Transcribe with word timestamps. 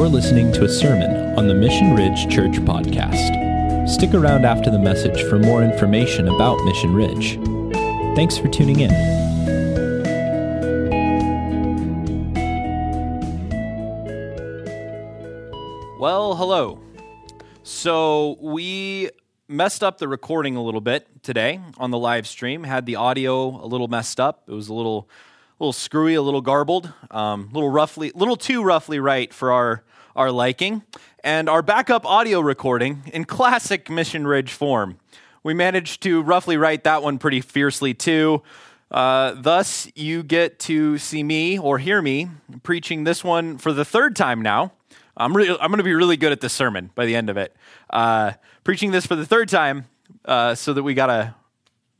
You're 0.00 0.08
listening 0.08 0.50
to 0.52 0.64
a 0.64 0.68
sermon 0.68 1.38
on 1.38 1.46
the 1.46 1.52
Mission 1.52 1.94
Ridge 1.94 2.26
Church 2.34 2.52
podcast. 2.52 3.86
Stick 3.86 4.14
around 4.14 4.46
after 4.46 4.70
the 4.70 4.78
message 4.78 5.22
for 5.24 5.38
more 5.38 5.62
information 5.62 6.26
about 6.26 6.56
Mission 6.64 6.94
Ridge. 6.94 7.34
Thanks 8.16 8.38
for 8.38 8.48
tuning 8.48 8.80
in. 8.80 8.90
Well, 15.98 16.34
hello. 16.34 16.80
So 17.62 18.38
we 18.40 19.10
messed 19.48 19.84
up 19.84 19.98
the 19.98 20.08
recording 20.08 20.56
a 20.56 20.62
little 20.62 20.80
bit 20.80 21.22
today 21.22 21.60
on 21.76 21.90
the 21.90 21.98
live 21.98 22.26
stream. 22.26 22.64
Had 22.64 22.86
the 22.86 22.96
audio 22.96 23.62
a 23.62 23.66
little 23.66 23.88
messed 23.88 24.18
up. 24.18 24.44
It 24.48 24.52
was 24.52 24.70
a 24.70 24.74
little, 24.74 25.10
little 25.58 25.74
screwy, 25.74 26.14
a 26.14 26.22
little 26.22 26.40
garbled, 26.40 26.90
um, 27.10 27.50
a 27.50 27.54
little 27.54 27.68
roughly, 27.68 28.12
little 28.14 28.36
too 28.36 28.62
roughly 28.62 28.98
right 28.98 29.34
for 29.34 29.52
our 29.52 29.84
our 30.16 30.30
liking. 30.30 30.82
And 31.22 31.48
our 31.48 31.62
backup 31.62 32.06
audio 32.06 32.40
recording 32.40 33.02
in 33.12 33.24
classic 33.24 33.90
Mission 33.90 34.26
Ridge 34.26 34.52
form. 34.52 34.98
We 35.42 35.54
managed 35.54 36.02
to 36.02 36.22
roughly 36.22 36.56
write 36.56 36.84
that 36.84 37.02
one 37.02 37.18
pretty 37.18 37.40
fiercely 37.40 37.94
too. 37.94 38.42
Uh, 38.90 39.34
thus, 39.36 39.88
you 39.94 40.22
get 40.22 40.58
to 40.60 40.98
see 40.98 41.22
me 41.22 41.58
or 41.58 41.78
hear 41.78 42.02
me 42.02 42.28
preaching 42.62 43.04
this 43.04 43.22
one 43.22 43.56
for 43.58 43.72
the 43.72 43.84
third 43.84 44.16
time 44.16 44.42
now. 44.42 44.72
I'm, 45.16 45.36
re- 45.36 45.50
I'm 45.50 45.68
going 45.70 45.78
to 45.78 45.84
be 45.84 45.94
really 45.94 46.16
good 46.16 46.32
at 46.32 46.40
this 46.40 46.52
sermon 46.52 46.90
by 46.94 47.06
the 47.06 47.14
end 47.14 47.30
of 47.30 47.36
it. 47.36 47.54
Uh, 47.88 48.32
preaching 48.64 48.90
this 48.90 49.06
for 49.06 49.16
the 49.16 49.26
third 49.26 49.48
time 49.48 49.84
uh, 50.24 50.54
so 50.54 50.72
that 50.72 50.82
we 50.82 50.94
got 50.94 51.10
a 51.10 51.34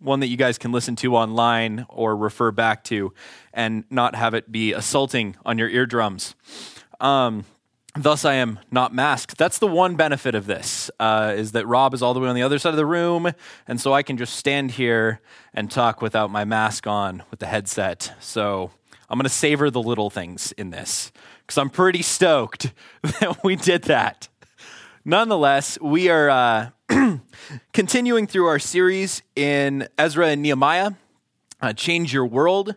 one 0.01 0.20
that 0.20 0.29
you 0.29 0.37
guys 0.37 0.56
can 0.56 0.73
listen 0.73 0.96
to 0.96 1.15
online 1.15 1.87
or 1.88 2.16
refer 2.16 2.51
back 2.51 2.82
to 2.84 3.12
and 3.52 3.84
not 3.90 4.15
have 4.15 4.32
it 4.34 4.51
be 4.51 4.73
assaulting 4.73 5.37
on 5.45 5.59
your 5.59 5.68
eardrums. 5.68 6.34
Um, 7.01 7.45
thus, 7.94 8.24
I 8.24 8.34
am 8.34 8.58
not 8.70 8.94
masked. 8.94 9.36
That's 9.38 9.59
the 9.59 9.66
one 9.66 9.96
benefit 9.96 10.34
of 10.34 10.46
this, 10.46 10.90
uh, 11.01 11.34
is 11.37 11.52
that 11.52 11.66
Rob 11.66 11.95
is 11.95 12.02
all 12.02 12.15
the 12.15 12.20
way 12.20 12.28
on 12.28 12.34
the 12.34 12.42
other 12.42 12.59
side 12.59 12.70
of 12.70 12.76
the 12.76 12.87
room, 12.87 13.32
and 13.66 13.80
so 13.80 13.92
I 13.92 14.02
can 14.02 14.16
just 14.16 14.34
stand 14.34 14.73
here 14.73 15.20
and 15.52 15.70
talk 15.70 16.00
without 16.00 16.30
my 16.30 16.45
mask 16.45 16.87
on 16.87 17.23
with 17.30 17.40
the 17.40 17.46
headset. 17.46 18.15
So 18.20 18.70
I'm 19.09 19.18
going 19.18 19.24
to 19.24 19.28
savor 19.28 19.70
the 19.70 19.82
little 19.82 20.10
things 20.10 20.52
in 20.52 20.70
this 20.70 21.10
because 21.46 21.59
I'm 21.59 21.70
pretty 21.70 22.02
stoked 22.02 22.73
that 23.02 23.42
we 23.42 23.56
did 23.56 23.82
that. 23.84 24.28
Nonetheless, 25.04 25.78
we 25.80 26.09
are 26.09 26.30
uh, 26.30 26.70
continuing 27.72 28.26
through 28.26 28.46
our 28.46 28.59
series 28.59 29.22
in 29.34 29.88
Ezra 29.98 30.28
and 30.28 30.43
Nehemiah, 30.43 30.93
uh, 31.60 31.72
Change 31.72 32.12
Your 32.12 32.26
World, 32.26 32.76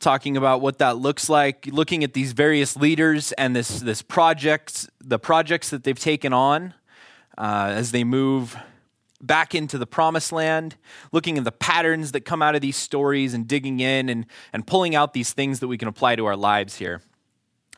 talking 0.00 0.36
about 0.36 0.60
what 0.62 0.78
that 0.78 0.96
looks 0.96 1.28
like, 1.28 1.68
looking 1.70 2.02
at 2.02 2.14
these 2.14 2.32
various 2.32 2.74
leaders 2.74 3.32
and 3.32 3.54
this, 3.54 3.80
this 3.80 4.02
project, 4.02 4.88
the 5.00 5.18
projects 5.18 5.70
that 5.70 5.84
they've 5.84 5.98
taken 5.98 6.32
on 6.32 6.74
uh, 7.38 7.72
as 7.74 7.92
they 7.92 8.02
move 8.02 8.56
back 9.20 9.54
into 9.54 9.76
the 9.76 9.86
promised 9.86 10.32
land, 10.32 10.76
looking 11.12 11.36
at 11.36 11.44
the 11.44 11.52
patterns 11.52 12.12
that 12.12 12.22
come 12.22 12.40
out 12.40 12.54
of 12.54 12.62
these 12.62 12.76
stories 12.76 13.34
and 13.34 13.46
digging 13.46 13.80
in 13.80 14.08
and, 14.08 14.26
and 14.52 14.66
pulling 14.66 14.94
out 14.94 15.12
these 15.12 15.32
things 15.34 15.60
that 15.60 15.68
we 15.68 15.76
can 15.76 15.88
apply 15.88 16.16
to 16.16 16.24
our 16.24 16.36
lives 16.36 16.76
here. 16.76 17.02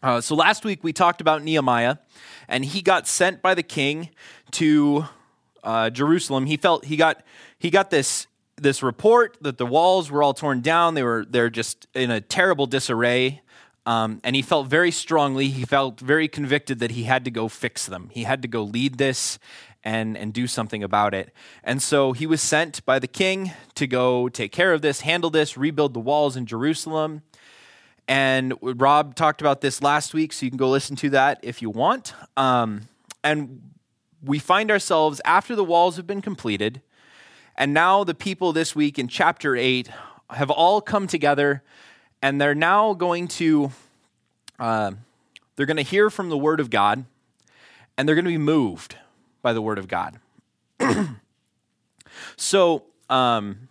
Uh, 0.02 0.20
so 0.20 0.34
last 0.34 0.64
week 0.64 0.82
we 0.82 0.92
talked 0.92 1.20
about 1.20 1.42
Nehemiah, 1.42 1.96
and 2.48 2.64
he 2.64 2.82
got 2.82 3.08
sent 3.08 3.42
by 3.42 3.54
the 3.54 3.62
king 3.62 4.10
to 4.52 5.06
uh, 5.64 5.90
Jerusalem. 5.90 6.46
He 6.46 6.56
felt 6.56 6.84
he 6.84 6.96
got 6.96 7.22
he 7.58 7.70
got 7.70 7.90
this 7.90 8.26
this 8.56 8.82
report 8.82 9.38
that 9.40 9.58
the 9.58 9.66
walls 9.66 10.10
were 10.10 10.22
all 10.22 10.34
torn 10.34 10.60
down. 10.60 10.94
They 10.94 11.02
were 11.02 11.24
they're 11.28 11.50
just 11.50 11.86
in 11.94 12.10
a 12.10 12.20
terrible 12.20 12.66
disarray. 12.66 13.42
Um, 13.84 14.20
and 14.22 14.36
he 14.36 14.42
felt 14.42 14.68
very 14.68 14.92
strongly, 14.92 15.48
he 15.48 15.64
felt 15.64 15.98
very 15.98 16.28
convicted 16.28 16.78
that 16.78 16.92
he 16.92 17.02
had 17.02 17.24
to 17.24 17.32
go 17.32 17.48
fix 17.48 17.86
them. 17.86 18.10
He 18.12 18.22
had 18.22 18.40
to 18.42 18.48
go 18.48 18.62
lead 18.62 18.96
this 18.98 19.40
and, 19.82 20.16
and 20.16 20.32
do 20.32 20.46
something 20.46 20.84
about 20.84 21.14
it. 21.14 21.32
And 21.64 21.82
so 21.82 22.12
he 22.12 22.26
was 22.26 22.40
sent 22.40 22.84
by 22.84 23.00
the 23.00 23.08
king 23.08 23.52
to 23.74 23.88
go 23.88 24.28
take 24.28 24.52
care 24.52 24.72
of 24.72 24.82
this, 24.82 25.00
handle 25.00 25.30
this, 25.30 25.56
rebuild 25.56 25.94
the 25.94 26.00
walls 26.00 26.36
in 26.36 26.46
Jerusalem. 26.46 27.22
And 28.06 28.54
Rob 28.62 29.14
talked 29.14 29.40
about 29.40 29.60
this 29.60 29.82
last 29.82 30.14
week, 30.14 30.32
so 30.32 30.44
you 30.44 30.50
can 30.50 30.58
go 30.58 30.70
listen 30.70 30.96
to 30.96 31.10
that 31.10 31.40
if 31.42 31.62
you 31.62 31.70
want. 31.70 32.14
Um, 32.36 32.82
and 33.24 33.62
we 34.22 34.38
find 34.38 34.70
ourselves 34.70 35.20
after 35.24 35.56
the 35.56 35.64
walls 35.64 35.96
have 35.96 36.06
been 36.06 36.22
completed, 36.22 36.82
and 37.56 37.74
now 37.74 38.04
the 38.04 38.14
people 38.14 38.52
this 38.52 38.74
week 38.74 38.98
in 38.98 39.08
chapter 39.08 39.56
8 39.56 39.88
have 40.30 40.50
all 40.50 40.80
come 40.80 41.06
together, 41.06 41.62
and 42.22 42.40
they're 42.40 42.54
now 42.54 42.94
going 42.94 43.28
to. 43.28 43.72
Uh, 44.58 44.92
they're 45.56 45.66
going 45.66 45.76
to 45.76 45.82
hear 45.82 46.08
from 46.08 46.30
the 46.30 46.38
word 46.38 46.60
of 46.60 46.70
God, 46.70 47.04
and 47.96 48.08
they're 48.08 48.14
going 48.14 48.24
to 48.24 48.30
be 48.30 48.38
moved 48.38 48.96
by 49.42 49.52
the 49.52 49.60
word 49.60 49.78
of 49.78 49.88
God. 49.88 50.18
so, 52.36 52.84
um, 53.10 53.68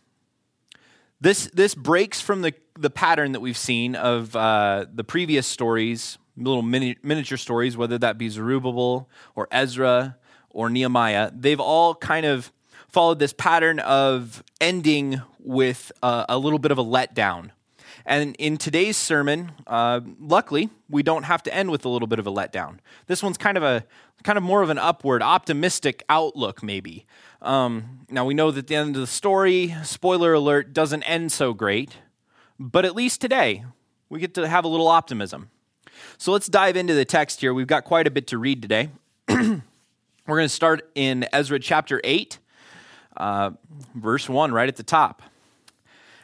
this, 1.20 1.50
this 1.54 1.76
breaks 1.76 2.22
from 2.22 2.42
the, 2.42 2.54
the 2.78 2.90
pattern 2.90 3.32
that 3.32 3.40
we've 3.40 3.58
seen 3.58 3.96
of 3.96 4.36
uh, 4.36 4.86
the 4.94 5.04
previous 5.04 5.48
stories, 5.48 6.18
little 6.38 6.62
mini, 6.62 6.98
miniature 7.04 7.38
stories, 7.38 7.78
whether 7.78 7.98
that 7.98 8.18
be 8.18 8.30
Zerubbabel 8.30 9.10
or 9.36 9.48
Ezra 9.52 10.18
or 10.50 10.70
Nehemiah. 10.70 11.32
They've 11.34 11.60
all 11.60 11.96
kind 11.96 12.26
of 12.26 12.52
followed 12.92 13.20
this 13.20 13.34
pattern 13.34 13.80
of 13.80 14.44
ending 14.60 15.22
with 15.40 15.92
uh, 16.04 16.26
a 16.28 16.38
little 16.38 16.60
bit 16.60 16.72
of 16.72 16.78
a 16.78 16.84
letdown. 16.84 17.52
And 18.06 18.36
in 18.38 18.58
today's 18.58 18.98
sermon, 18.98 19.52
uh, 19.68 20.02
luckily, 20.20 20.70
we 20.90 21.04
don't 21.04 21.24
have 21.24 21.44
to 21.44 21.54
end 21.54 21.72
with 21.72 21.86
a 21.86 21.90
little 21.90 22.08
bit 22.08 22.20
of 22.20 22.28
a 22.28 22.32
letdown. 22.32 22.80
This 23.08 23.22
one's 23.22 23.38
kind 23.38 23.58
of 23.58 23.64
a 23.64 23.86
kind 24.24 24.38
of 24.38 24.44
more 24.44 24.62
of 24.62 24.70
an 24.70 24.78
upward, 24.78 25.24
optimistic 25.24 26.04
outlook, 26.08 26.62
maybe. 26.62 27.06
Um, 27.42 28.06
now 28.10 28.24
we 28.24 28.34
know 28.34 28.52
that 28.52 28.68
the 28.68 28.76
end 28.76 28.96
of 28.96 29.02
the 29.02 29.08
story, 29.08 29.76
spoiler 29.84 30.34
alert, 30.34 30.74
doesn't 30.74 31.04
end 31.04 31.32
so 31.32 31.54
great, 31.54 31.98
but 32.60 32.86
at 32.86 32.96
least 32.96 33.20
today 33.20 33.66
we 34.10 34.20
get 34.20 34.36
to 34.36 34.48
have 34.48 34.64
a 34.64 34.68
little 34.68 34.88
optimism. 34.88 35.50
So 36.18 36.32
let's 36.32 36.48
dive 36.48 36.76
into 36.76 36.94
the 36.94 37.06
text 37.06 37.42
here. 37.42 37.54
We've 37.54 37.68
got 37.68 37.84
quite 37.84 38.06
a 38.06 38.12
bit 38.12 38.28
to 38.28 38.38
read 38.38 38.62
today. 38.62 38.90
We're 39.28 40.38
going 40.38 40.46
to 40.46 40.50
start 40.50 40.90
in 40.94 41.26
Ezra 41.34 41.60
chapter 41.60 42.00
8, 42.04 42.38
uh, 43.18 43.52
verse 43.96 44.30
1, 44.30 44.52
right 44.52 44.70
at 44.70 44.76
the 44.76 44.84
top. 44.84 45.22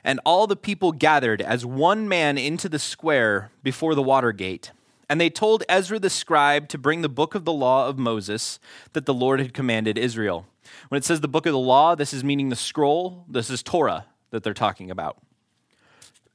And 0.04 0.20
all 0.26 0.48
the 0.48 0.56
people 0.56 0.92
gathered 0.92 1.42
as 1.42 1.66
one 1.66 2.08
man 2.08 2.38
into 2.38 2.70
the 2.70 2.80
square 2.80 3.52
before 3.64 3.94
the 3.94 4.04
water 4.04 4.32
gate. 4.32 4.72
And 5.10 5.22
they 5.22 5.30
told 5.30 5.64
Ezra 5.70 6.00
the 6.00 6.10
scribe 6.10 6.68
to 6.70 6.78
bring 6.78 7.02
the 7.02 7.10
book 7.10 7.36
of 7.36 7.46
the 7.46 7.54
law 7.54 7.88
of 7.88 7.98
Moses 7.98 8.60
that 8.94 9.06
the 9.06 9.14
Lord 9.14 9.40
had 9.40 9.54
commanded 9.54 9.98
Israel. 9.98 10.46
When 10.90 10.98
it 10.98 11.06
says 11.06 11.22
the 11.22 11.28
book 11.28 11.46
of 11.46 11.54
the 11.54 11.60
law, 11.60 11.96
this 11.96 12.14
is 12.14 12.24
meaning 12.24 12.50
the 12.50 12.56
scroll. 12.56 13.26
This 13.28 13.50
is 13.50 13.64
Torah 13.64 14.06
that 14.32 14.44
they're 14.44 14.54
talking 14.54 14.92
about. 14.92 15.18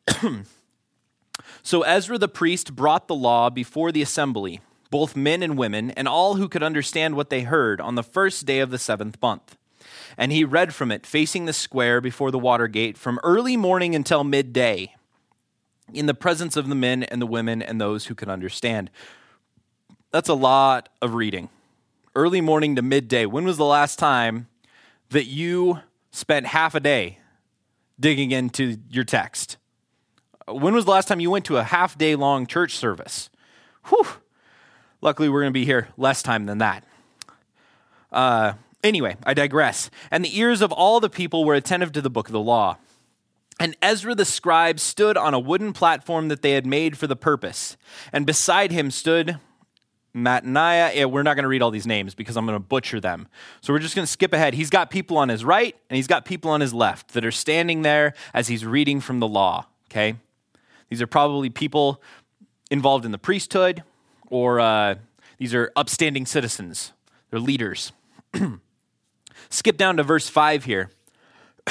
so 1.63 1.83
Ezra 1.83 2.19
the 2.19 2.29
priest 2.29 2.75
brought 2.75 3.09
the 3.09 3.15
law 3.15 3.51
before 3.51 3.93
the 3.93 4.03
assembly, 4.03 4.61
both 4.91 5.17
men 5.17 5.43
and 5.43 5.57
women, 5.59 5.91
and 5.93 6.09
all 6.09 6.37
who 6.37 6.49
could 6.49 6.63
understand 6.63 7.15
what 7.15 7.31
they 7.31 7.43
heard 7.43 7.81
on 7.81 7.95
the 7.95 8.03
first 8.03 8.47
day 8.47 8.61
of 8.61 8.71
the 8.71 8.79
seventh 8.79 9.21
month. 9.21 9.57
And 10.17 10.33
he 10.33 10.45
read 10.45 10.75
from 10.75 10.91
it, 10.91 11.07
facing 11.07 11.47
the 11.47 11.53
square 11.53 12.01
before 12.01 12.31
the 12.31 12.39
water 12.39 12.69
gate, 12.69 12.99
from 12.99 13.19
early 13.23 13.57
morning 13.57 13.95
until 13.95 14.25
midday, 14.25 14.95
in 15.93 16.07
the 16.07 16.15
presence 16.15 16.57
of 16.57 16.69
the 16.69 16.75
men 16.75 17.03
and 17.03 17.21
the 17.21 17.27
women 17.27 17.63
and 17.63 17.81
those 17.81 18.07
who 18.07 18.15
could 18.15 18.29
understand. 18.29 18.91
That's 20.11 20.29
a 20.29 20.35
lot 20.35 20.89
of 21.01 21.15
reading 21.15 21.49
early 22.15 22.41
morning 22.41 22.77
to 22.77 22.83
midday. 22.83 23.27
When 23.27 23.45
was 23.45 23.57
the 23.57 23.65
last 23.65 23.99
time 23.99 24.49
that 25.11 25.25
you 25.25 25.81
spent 26.11 26.47
half 26.47 26.75
a 26.75 26.81
day 26.81 27.19
digging 27.99 28.33
into 28.33 28.79
your 28.91 29.05
text? 29.05 29.57
When 30.47 30.75
was 30.75 30.85
the 30.85 30.91
last 30.91 31.09
time 31.09 31.21
you 31.21 31.31
went 31.31 31.45
to 31.47 31.57
a 31.57 31.63
half 31.63 31.97
day 31.97 32.17
long 32.17 32.47
church 32.47 32.77
service? 32.77 33.31
Whew. 33.89 34.07
Luckily, 35.01 35.29
we're 35.29 35.41
going 35.41 35.53
to 35.53 35.59
be 35.59 35.65
here 35.65 35.89
less 35.97 36.23
time 36.23 36.47
than 36.47 36.59
that. 36.59 36.85
Uh, 38.11 38.53
anyway, 38.83 39.17
I 39.25 39.35
digress. 39.35 39.91
And 40.11 40.25
the 40.25 40.39
ears 40.39 40.63
of 40.63 40.73
all 40.73 41.01
the 41.01 41.11
people 41.11 41.45
were 41.45 41.55
attentive 41.55 41.93
to 41.93 42.01
the 42.01 42.11
book 42.11 42.29
of 42.29 42.33
the 42.33 42.41
law. 42.41 42.77
And 43.61 43.77
Ezra 43.83 44.15
the 44.15 44.25
scribe 44.25 44.81
stood 44.81 45.17
on 45.17 45.35
a 45.35 45.39
wooden 45.39 45.73
platform 45.73 46.29
that 46.29 46.43
they 46.43 46.53
had 46.53 46.67
made 46.67 46.99
for 46.99 47.07
the 47.07 47.17
purpose. 47.17 47.77
And 48.13 48.27
beside 48.27 48.73
him 48.73 48.91
stood 48.91 49.39
Mattaniah. 50.15 50.95
Yeah, 50.95 51.05
we're 51.07 51.23
not 51.23 51.35
going 51.35 51.45
to 51.45 51.49
read 51.49 51.63
all 51.63 51.71
these 51.71 51.87
names 51.87 52.15
because 52.15 52.37
I'm 52.37 52.45
going 52.47 52.57
to 52.57 52.65
butcher 52.65 53.01
them. 53.01 53.29
So 53.61 53.73
we're 53.73 53.79
just 53.79 53.95
going 53.95 54.05
to 54.05 54.11
skip 54.11 54.33
ahead. 54.33 54.55
He's 54.55 54.71
got 54.71 54.91
people 54.91 55.17
on 55.17 55.29
his 55.29 55.45
right 55.45 55.77
and 55.89 55.97
he's 55.97 56.07
got 56.07 56.25
people 56.25 56.51
on 56.51 56.61
his 56.61 56.75
left 56.75 57.15
that 57.15 57.25
are 57.25 57.31
standing 57.31 57.83
there 57.83 58.15
as 58.35 58.49
he's 58.49 58.65
reading 58.65 59.01
from 59.01 59.21
the 59.21 59.29
law. 59.29 59.67
Okay? 59.91 60.17
These 60.89 61.01
are 61.01 61.07
probably 61.07 61.51
people 61.51 62.03
involved 62.71 63.05
in 63.05 63.13
the 63.13 63.19
priesthood 63.19 63.83
or 64.29 64.61
uh, 64.61 64.97
these 65.39 65.55
are 65.55 65.73
upstanding 65.77 66.27
citizens. 66.27 66.93
They're 67.31 67.41
leaders. 67.41 67.93
skip 69.53 69.77
down 69.77 69.97
to 69.97 70.03
verse 70.03 70.29
5 70.29 70.65
here. 70.65 70.91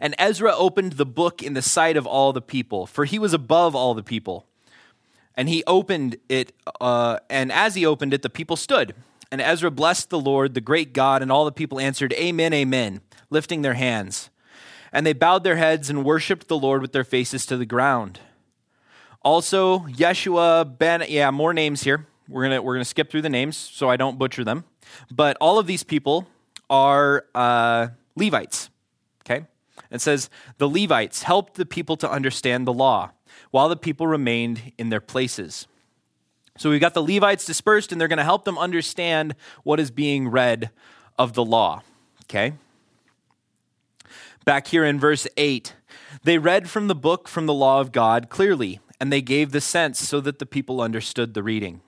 and 0.00 0.14
Ezra 0.18 0.54
opened 0.54 0.94
the 0.94 1.06
book 1.06 1.42
in 1.42 1.54
the 1.54 1.62
sight 1.62 1.96
of 1.96 2.06
all 2.06 2.32
the 2.32 2.42
people, 2.42 2.86
for 2.86 3.04
he 3.04 3.18
was 3.18 3.32
above 3.32 3.74
all 3.74 3.94
the 3.94 4.02
people 4.02 4.46
And 5.36 5.48
he 5.48 5.64
opened 5.66 6.16
it, 6.28 6.52
uh, 6.80 7.18
and 7.28 7.50
as 7.50 7.74
he 7.74 7.84
opened 7.86 8.14
it, 8.14 8.22
the 8.22 8.30
people 8.30 8.56
stood. 8.56 8.94
And 9.32 9.40
Ezra 9.40 9.70
blessed 9.70 10.10
the 10.10 10.20
Lord, 10.20 10.54
the 10.54 10.60
great 10.60 10.92
God, 10.92 11.22
and 11.22 11.32
all 11.32 11.44
the 11.44 11.50
people 11.50 11.80
answered, 11.80 12.12
Amen, 12.12 12.52
Amen, 12.52 13.00
lifting 13.30 13.62
their 13.62 13.74
hands. 13.74 14.30
And 14.92 15.04
they 15.04 15.12
bowed 15.12 15.42
their 15.42 15.56
heads 15.56 15.90
and 15.90 16.04
worshiped 16.04 16.46
the 16.46 16.58
Lord 16.58 16.80
with 16.80 16.92
their 16.92 17.02
faces 17.02 17.46
to 17.46 17.56
the 17.56 17.66
ground. 17.66 18.20
Also, 19.22 19.80
Yeshua, 19.80 20.78
Ben, 20.78 21.02
yeah, 21.08 21.32
more 21.32 21.52
names 21.52 21.82
here. 21.82 22.06
We're 22.28 22.44
gonna 22.44 22.62
we're 22.62 22.74
gonna 22.74 22.84
skip 22.84 23.10
through 23.10 23.22
the 23.22 23.28
names 23.28 23.56
so 23.56 23.90
I 23.90 23.96
don't 23.96 24.18
butcher 24.18 24.44
them. 24.44 24.64
But 25.10 25.36
all 25.40 25.58
of 25.58 25.66
these 25.66 25.82
people 25.82 26.26
are 26.70 27.24
uh, 27.34 27.88
Levites. 28.16 28.70
Okay, 29.24 29.46
it 29.90 30.00
says 30.00 30.30
the 30.58 30.68
Levites 30.68 31.22
helped 31.22 31.54
the 31.54 31.66
people 31.66 31.96
to 31.98 32.10
understand 32.10 32.66
the 32.66 32.72
law 32.72 33.12
while 33.50 33.68
the 33.68 33.76
people 33.76 34.06
remained 34.06 34.72
in 34.78 34.90
their 34.90 35.00
places. 35.00 35.66
So 36.56 36.70
we've 36.70 36.80
got 36.80 36.94
the 36.94 37.02
Levites 37.02 37.44
dispersed, 37.44 37.90
and 37.90 38.00
they're 38.00 38.08
going 38.08 38.18
to 38.18 38.24
help 38.24 38.44
them 38.44 38.58
understand 38.58 39.34
what 39.64 39.80
is 39.80 39.90
being 39.90 40.28
read 40.28 40.70
of 41.18 41.32
the 41.32 41.44
law. 41.44 41.82
Okay? 42.24 42.54
Back 44.44 44.68
here 44.68 44.84
in 44.84 45.00
verse 45.00 45.26
8, 45.36 45.74
they 46.22 46.38
read 46.38 46.68
from 46.68 46.86
the 46.86 46.94
book 46.94 47.28
from 47.28 47.46
the 47.46 47.54
law 47.54 47.80
of 47.80 47.92
God 47.92 48.28
clearly, 48.28 48.78
and 49.00 49.12
they 49.12 49.22
gave 49.22 49.50
the 49.50 49.60
sense 49.60 49.98
so 49.98 50.20
that 50.20 50.38
the 50.38 50.46
people 50.46 50.80
understood 50.80 51.34
the 51.34 51.42
reading. 51.42 51.80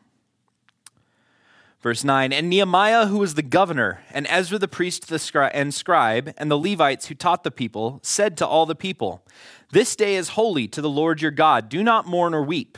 Verse 1.86 2.02
9 2.02 2.32
And 2.32 2.50
Nehemiah, 2.50 3.06
who 3.06 3.18
was 3.18 3.34
the 3.34 3.42
governor, 3.42 4.00
and 4.10 4.26
Ezra 4.28 4.58
the 4.58 4.66
priest 4.66 5.08
and 5.08 5.72
scribe, 5.72 6.34
and 6.36 6.50
the 6.50 6.58
Levites 6.58 7.06
who 7.06 7.14
taught 7.14 7.44
the 7.44 7.52
people, 7.52 8.00
said 8.02 8.36
to 8.38 8.44
all 8.44 8.66
the 8.66 8.74
people, 8.74 9.24
This 9.70 9.94
day 9.94 10.16
is 10.16 10.30
holy 10.30 10.66
to 10.66 10.82
the 10.82 10.90
Lord 10.90 11.22
your 11.22 11.30
God. 11.30 11.68
Do 11.68 11.84
not 11.84 12.04
mourn 12.04 12.34
or 12.34 12.42
weep. 12.42 12.76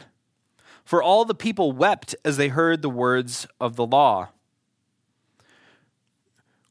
For 0.85 1.03
all 1.03 1.25
the 1.25 1.35
people 1.35 1.73
wept 1.73 2.17
as 2.23 2.37
they 2.37 2.49
heard 2.49 2.83
the 2.83 2.91
words 2.91 3.47
of 3.59 3.77
the 3.77 3.87
law. 3.87 4.29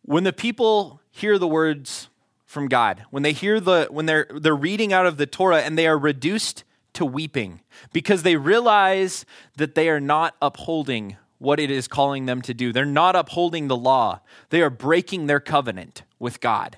When 0.04 0.24
the 0.24 0.32
people 0.32 1.02
hear 1.10 1.40
the 1.40 1.48
words 1.48 2.08
from 2.46 2.68
God, 2.68 3.04
when 3.10 3.24
they 3.24 3.34
hear 3.34 3.60
the 3.60 3.88
when 3.90 4.06
they're 4.06 4.28
they're 4.32 4.56
reading 4.56 4.94
out 4.94 5.08
of 5.08 5.18
the 5.18 5.26
Torah 5.26 5.62
and 5.62 5.76
they 5.76 5.88
are 5.88 5.98
reduced 5.98 6.64
to 6.94 7.04
weeping 7.04 7.62
because 7.94 8.22
they 8.22 8.36
realize 8.36 9.26
that 9.56 9.74
they 9.74 9.90
are 9.90 10.00
not 10.00 10.36
upholding 10.40 11.18
what 11.40 11.60
it 11.60 11.70
is 11.70 11.88
calling 11.88 12.26
them 12.26 12.42
to 12.44 12.54
do. 12.54 12.72
They're 12.74 12.86
not 12.86 13.16
upholding 13.16 13.68
the 13.68 13.78
law. 13.78 14.22
They 14.50 14.62
are 14.62 14.70
breaking 14.70 15.28
their 15.28 15.40
covenant 15.40 16.04
with 16.20 16.40
God. 16.40 16.78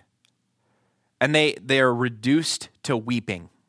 And 1.22 1.34
they, 1.34 1.56
they 1.62 1.80
are 1.80 1.94
reduced 1.94 2.70
to 2.84 2.96
weeping. 2.98 3.50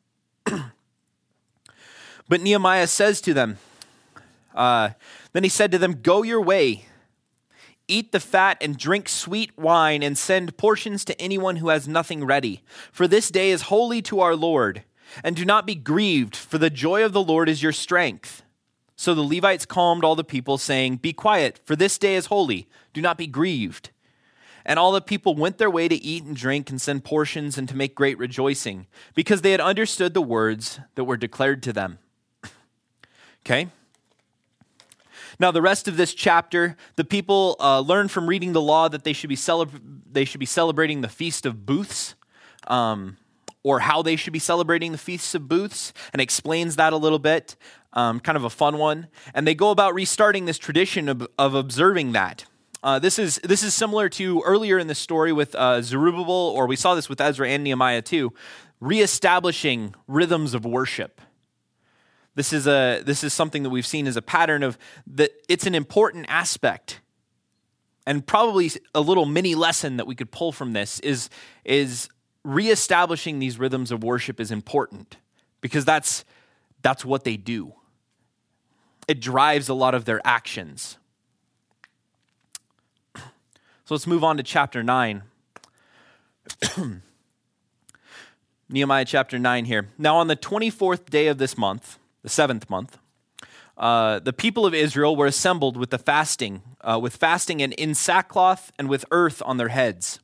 But 2.31 2.39
Nehemiah 2.39 2.87
says 2.87 3.19
to 3.21 3.33
them, 3.33 3.57
uh, 4.55 4.91
Then 5.33 5.43
he 5.43 5.49
said 5.49 5.69
to 5.73 5.77
them, 5.77 5.99
Go 6.01 6.23
your 6.23 6.39
way, 6.39 6.85
eat 7.89 8.13
the 8.13 8.21
fat, 8.21 8.55
and 8.61 8.77
drink 8.77 9.09
sweet 9.09 9.51
wine, 9.57 10.01
and 10.01 10.17
send 10.17 10.55
portions 10.55 11.03
to 11.03 11.21
anyone 11.21 11.57
who 11.57 11.67
has 11.67 11.89
nothing 11.89 12.23
ready. 12.23 12.63
For 12.89 13.05
this 13.05 13.31
day 13.31 13.51
is 13.51 13.63
holy 13.63 14.01
to 14.03 14.21
our 14.21 14.33
Lord. 14.33 14.83
And 15.25 15.35
do 15.35 15.43
not 15.43 15.67
be 15.67 15.75
grieved, 15.75 16.37
for 16.37 16.57
the 16.57 16.69
joy 16.69 17.03
of 17.03 17.11
the 17.11 17.21
Lord 17.21 17.49
is 17.49 17.61
your 17.61 17.73
strength. 17.73 18.43
So 19.01 19.15
the 19.15 19.23
Levites 19.23 19.65
calmed 19.65 20.03
all 20.03 20.15
the 20.15 20.23
people, 20.23 20.59
saying, 20.59 20.97
Be 20.97 21.11
quiet, 21.11 21.59
for 21.63 21.75
this 21.75 21.97
day 21.97 22.13
is 22.13 22.27
holy. 22.27 22.67
Do 22.93 23.01
not 23.01 23.17
be 23.17 23.25
grieved. 23.25 23.89
And 24.63 24.77
all 24.77 24.91
the 24.91 25.01
people 25.01 25.33
went 25.33 25.57
their 25.57 25.71
way 25.71 25.87
to 25.87 25.95
eat 25.95 26.23
and 26.23 26.35
drink 26.35 26.69
and 26.69 26.79
send 26.79 27.03
portions 27.03 27.57
and 27.57 27.67
to 27.67 27.75
make 27.75 27.95
great 27.95 28.19
rejoicing, 28.19 28.85
because 29.15 29.41
they 29.41 29.53
had 29.53 29.59
understood 29.59 30.13
the 30.13 30.21
words 30.21 30.79
that 30.93 31.05
were 31.05 31.17
declared 31.17 31.63
to 31.63 31.73
them. 31.73 31.97
Okay? 33.43 33.69
Now, 35.39 35.49
the 35.49 35.63
rest 35.63 35.87
of 35.87 35.97
this 35.97 36.13
chapter, 36.13 36.77
the 36.95 37.03
people 37.03 37.55
uh, 37.59 37.79
learn 37.79 38.07
from 38.07 38.27
reading 38.27 38.53
the 38.53 38.61
law 38.61 38.87
that 38.87 39.03
they 39.03 39.13
should 39.13 39.29
be, 39.29 39.35
celebra- 39.35 39.81
they 40.11 40.25
should 40.25 40.39
be 40.39 40.45
celebrating 40.45 41.01
the 41.01 41.09
Feast 41.09 41.47
of 41.47 41.65
Booths, 41.65 42.13
um, 42.67 43.17
or 43.63 43.79
how 43.79 44.03
they 44.03 44.15
should 44.15 44.33
be 44.33 44.37
celebrating 44.39 44.91
the 44.91 44.97
Feasts 44.99 45.33
of 45.33 45.47
Booths, 45.47 45.91
and 46.13 46.21
explains 46.21 46.75
that 46.75 46.93
a 46.93 46.97
little 46.97 47.17
bit. 47.17 47.55
Um, 47.93 48.19
kind 48.19 48.37
of 48.37 48.45
a 48.45 48.49
fun 48.49 48.77
one. 48.77 49.07
And 49.33 49.45
they 49.45 49.55
go 49.55 49.69
about 49.69 49.93
restarting 49.93 50.45
this 50.45 50.57
tradition 50.57 51.09
of, 51.09 51.27
of 51.37 51.55
observing 51.55 52.13
that. 52.13 52.45
Uh, 52.83 52.99
this 52.99 53.19
is 53.19 53.39
this 53.43 53.61
is 53.61 53.73
similar 53.73 54.09
to 54.09 54.41
earlier 54.41 54.79
in 54.79 54.87
the 54.87 54.95
story 54.95 55.31
with 55.31 55.53
uh, 55.55 55.81
Zerubbabel, 55.81 56.33
or 56.33 56.65
we 56.67 56.75
saw 56.75 56.95
this 56.95 57.09
with 57.09 57.21
Ezra 57.21 57.47
and 57.47 57.63
Nehemiah 57.63 58.01
too, 58.01 58.33
reestablishing 58.79 59.93
rhythms 60.07 60.53
of 60.53 60.65
worship. 60.65 61.21
This 62.33 62.53
is, 62.53 62.65
a, 62.65 63.01
this 63.05 63.23
is 63.23 63.33
something 63.33 63.63
that 63.63 63.69
we've 63.69 63.85
seen 63.85 64.07
as 64.07 64.15
a 64.15 64.21
pattern 64.21 64.63
of 64.63 64.77
that 65.07 65.31
it's 65.49 65.65
an 65.65 65.75
important 65.75 66.25
aspect. 66.29 67.01
And 68.07 68.25
probably 68.25 68.71
a 68.95 69.01
little 69.01 69.25
mini 69.25 69.53
lesson 69.53 69.97
that 69.97 70.07
we 70.07 70.15
could 70.15 70.31
pull 70.31 70.51
from 70.51 70.73
this 70.73 70.99
is, 71.01 71.29
is 71.63 72.09
reestablishing 72.43 73.37
these 73.37 73.59
rhythms 73.59 73.91
of 73.91 74.03
worship 74.03 74.39
is 74.39 74.49
important 74.49 75.17
because 75.59 75.85
that's, 75.85 76.25
that's 76.81 77.05
what 77.05 77.25
they 77.25 77.37
do. 77.37 77.73
It 79.11 79.19
drives 79.19 79.67
a 79.67 79.73
lot 79.73 79.93
of 79.93 80.05
their 80.05 80.21
actions. 80.23 80.97
So 83.83 83.95
let's 83.95 84.07
move 84.07 84.23
on 84.23 84.37
to 84.37 84.43
chapter 84.43 84.83
9. 84.83 85.23
Nehemiah 88.69 89.03
chapter 89.03 89.37
9 89.37 89.65
here. 89.65 89.89
Now, 89.97 90.15
on 90.15 90.27
the 90.27 90.37
24th 90.37 91.09
day 91.09 91.27
of 91.27 91.39
this 91.39 91.57
month, 91.57 91.99
the 92.23 92.29
seventh 92.29 92.69
month, 92.69 92.97
uh, 93.77 94.19
the 94.19 94.31
people 94.31 94.65
of 94.65 94.73
Israel 94.73 95.17
were 95.17 95.25
assembled 95.25 95.75
with 95.75 95.89
the 95.89 95.97
fasting, 95.97 96.61
uh, 96.79 96.97
with 97.01 97.17
fasting 97.17 97.61
and 97.61 97.73
in 97.73 97.93
sackcloth 97.93 98.71
and 98.79 98.87
with 98.87 99.03
earth 99.11 99.41
on 99.45 99.57
their 99.57 99.67
heads. 99.67 100.21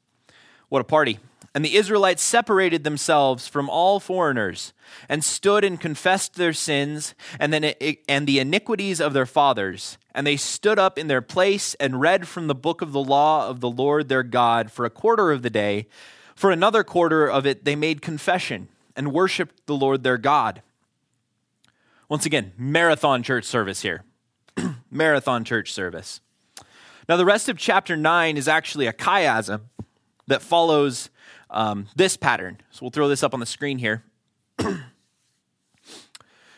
What 0.69 0.79
a 0.79 0.85
party! 0.85 1.19
And 1.57 1.65
the 1.65 1.75
Israelites 1.75 2.21
separated 2.21 2.83
themselves 2.83 3.47
from 3.47 3.67
all 3.67 3.99
foreigners 3.99 4.73
and 5.09 5.23
stood 5.23 5.63
and 5.63 5.81
confessed 5.81 6.35
their 6.35 6.53
sins 6.53 7.15
and 7.39 7.51
then 7.51 7.73
and 8.07 8.27
the 8.27 8.37
iniquities 8.37 9.01
of 9.01 9.13
their 9.13 9.25
fathers. 9.25 9.97
And 10.13 10.27
they 10.27 10.37
stood 10.37 10.77
up 10.77 10.99
in 10.99 11.07
their 11.07 11.23
place 11.23 11.73
and 11.79 11.99
read 11.99 12.27
from 12.27 12.45
the 12.45 12.53
book 12.53 12.83
of 12.83 12.91
the 12.91 13.01
law 13.01 13.49
of 13.49 13.59
the 13.59 13.71
Lord 13.71 14.07
their 14.07 14.21
God 14.21 14.71
for 14.71 14.85
a 14.85 14.91
quarter 14.91 15.31
of 15.31 15.41
the 15.41 15.49
day. 15.49 15.87
For 16.35 16.51
another 16.51 16.83
quarter 16.83 17.27
of 17.27 17.47
it, 17.47 17.65
they 17.65 17.75
made 17.75 18.03
confession 18.03 18.67
and 18.95 19.11
worshiped 19.11 19.65
the 19.65 19.75
Lord 19.75 20.03
their 20.03 20.19
God. 20.19 20.61
Once 22.07 22.27
again, 22.27 22.51
marathon 22.55 23.23
church 23.23 23.45
service 23.45 23.81
here. 23.81 24.03
marathon 24.91 25.43
church 25.43 25.73
service. 25.73 26.21
Now, 27.09 27.17
the 27.17 27.25
rest 27.25 27.49
of 27.49 27.57
chapter 27.57 27.97
9 27.97 28.37
is 28.37 28.47
actually 28.47 28.85
a 28.85 28.93
chiasm 28.93 29.61
that 30.27 30.43
follows 30.43 31.09
um, 31.49 31.87
this 31.95 32.17
pattern. 32.17 32.57
So 32.71 32.79
we'll 32.81 32.91
throw 32.91 33.07
this 33.07 33.23
up 33.23 33.33
on 33.33 33.39
the 33.39 33.45
screen 33.45 33.77
here. 33.77 34.03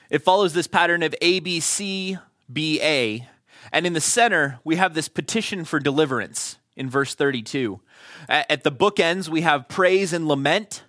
it 0.09 0.19
follows 0.19 0.53
this 0.53 0.67
pattern 0.67 1.03
of 1.03 1.15
A, 1.21 1.39
B, 1.39 1.59
C, 1.59 2.17
B, 2.51 2.79
A. 2.81 3.27
And 3.71 3.85
in 3.85 3.93
the 3.93 4.01
center, 4.01 4.59
we 4.63 4.77
have 4.77 4.93
this 4.93 5.07
petition 5.09 5.65
for 5.65 5.79
deliverance 5.79 6.57
in 6.75 6.89
verse 6.89 7.13
32. 7.13 7.79
At 8.27 8.63
the 8.63 8.71
bookends, 8.71 9.29
we 9.29 9.41
have 9.41 9.67
praise 9.67 10.13
and 10.13 10.27
lament. 10.27 10.83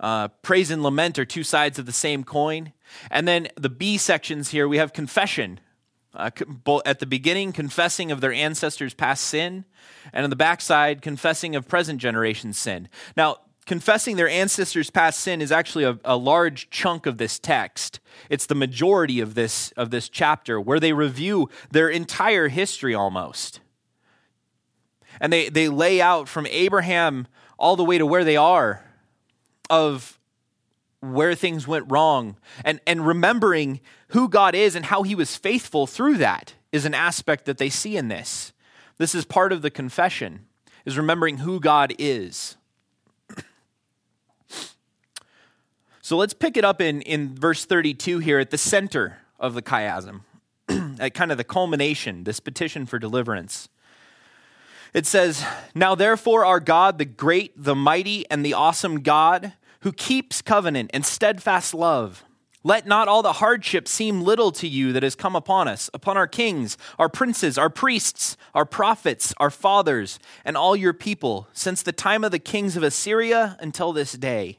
Uh, 0.00 0.28
praise 0.42 0.70
and 0.70 0.82
lament 0.82 1.18
are 1.18 1.24
two 1.24 1.44
sides 1.44 1.78
of 1.78 1.86
the 1.86 1.92
same 1.92 2.24
coin. 2.24 2.72
And 3.10 3.26
then 3.26 3.48
the 3.56 3.68
B 3.68 3.96
sections 3.96 4.50
here, 4.50 4.68
we 4.68 4.78
have 4.78 4.92
confession. 4.92 5.60
Uh, 6.14 6.30
at 6.86 7.00
the 7.00 7.06
beginning, 7.06 7.52
confessing 7.52 8.12
of 8.12 8.20
their 8.20 8.32
ancestors' 8.32 8.94
past 8.94 9.24
sin, 9.24 9.64
and 10.12 10.22
on 10.22 10.30
the 10.30 10.36
backside, 10.36 11.02
confessing 11.02 11.56
of 11.56 11.66
present 11.66 12.00
generation's 12.00 12.56
sin. 12.56 12.88
Now, 13.16 13.38
confessing 13.66 14.16
their 14.16 14.28
ancestors' 14.28 14.90
past 14.90 15.20
sin 15.20 15.40
is 15.40 15.50
actually 15.50 15.84
a, 15.84 15.98
a, 16.04 16.16
large 16.16 16.70
chunk 16.70 17.06
of 17.06 17.18
this 17.18 17.38
text. 17.38 17.98
It's 18.30 18.46
the 18.46 18.54
majority 18.54 19.20
of 19.20 19.34
this, 19.34 19.72
of 19.72 19.90
this 19.90 20.08
chapter, 20.08 20.60
where 20.60 20.78
they 20.78 20.92
review 20.92 21.48
their 21.70 21.88
entire 21.88 22.48
history 22.48 22.94
almost. 22.94 23.60
And 25.20 25.32
they, 25.32 25.48
they 25.48 25.68
lay 25.68 26.00
out 26.00 26.28
from 26.28 26.46
Abraham 26.46 27.26
all 27.58 27.76
the 27.76 27.84
way 27.84 27.98
to 27.98 28.06
where 28.06 28.24
they 28.24 28.36
are 28.36 28.84
of 29.70 30.18
where 31.12 31.34
things 31.34 31.66
went 31.66 31.90
wrong 31.90 32.36
and, 32.64 32.80
and 32.86 33.06
remembering 33.06 33.80
who 34.08 34.28
God 34.28 34.54
is 34.54 34.74
and 34.74 34.86
how 34.86 35.02
he 35.02 35.14
was 35.14 35.36
faithful 35.36 35.86
through 35.86 36.18
that 36.18 36.54
is 36.72 36.84
an 36.84 36.94
aspect 36.94 37.44
that 37.44 37.58
they 37.58 37.68
see 37.68 37.96
in 37.96 38.08
this. 38.08 38.52
This 38.96 39.14
is 39.14 39.24
part 39.24 39.52
of 39.52 39.62
the 39.62 39.70
confession, 39.70 40.46
is 40.84 40.96
remembering 40.96 41.38
who 41.38 41.60
God 41.60 41.94
is. 41.98 42.56
So 46.02 46.18
let's 46.18 46.34
pick 46.34 46.58
it 46.58 46.66
up 46.66 46.82
in, 46.82 47.00
in 47.00 47.34
verse 47.34 47.64
32 47.64 48.18
here 48.18 48.38
at 48.38 48.50
the 48.50 48.58
center 48.58 49.20
of 49.40 49.54
the 49.54 49.62
chiasm, 49.62 50.20
at 51.00 51.14
kind 51.14 51.32
of 51.32 51.38
the 51.38 51.44
culmination, 51.44 52.24
this 52.24 52.40
petition 52.40 52.84
for 52.84 52.98
deliverance. 52.98 53.70
It 54.92 55.06
says, 55.06 55.44
Now 55.74 55.94
therefore, 55.94 56.44
our 56.44 56.60
God, 56.60 56.98
the 56.98 57.06
great, 57.06 57.52
the 57.56 57.74
mighty, 57.74 58.30
and 58.30 58.44
the 58.44 58.52
awesome 58.52 59.00
God, 59.00 59.54
who 59.84 59.92
keeps 59.92 60.42
covenant 60.42 60.90
and 60.92 61.06
steadfast 61.06 61.72
love 61.72 62.24
Let 62.66 62.86
not 62.86 63.08
all 63.08 63.22
the 63.22 63.34
hardship 63.34 63.86
seem 63.86 64.22
little 64.22 64.50
to 64.52 64.66
you 64.66 64.94
that 64.94 65.02
has 65.02 65.14
come 65.14 65.36
upon 65.36 65.68
us, 65.68 65.90
upon 65.92 66.16
our 66.16 66.26
kings, 66.26 66.78
our 66.98 67.10
princes, 67.10 67.58
our 67.58 67.68
priests, 67.68 68.38
our 68.54 68.64
prophets, 68.64 69.34
our 69.36 69.50
fathers, 69.50 70.18
and 70.46 70.56
all 70.56 70.74
your 70.74 70.94
people, 70.94 71.46
since 71.52 71.82
the 71.82 71.92
time 71.92 72.24
of 72.24 72.30
the 72.30 72.38
kings 72.38 72.74
of 72.74 72.82
Assyria 72.82 73.58
until 73.60 73.92
this 73.92 74.12
day. 74.12 74.58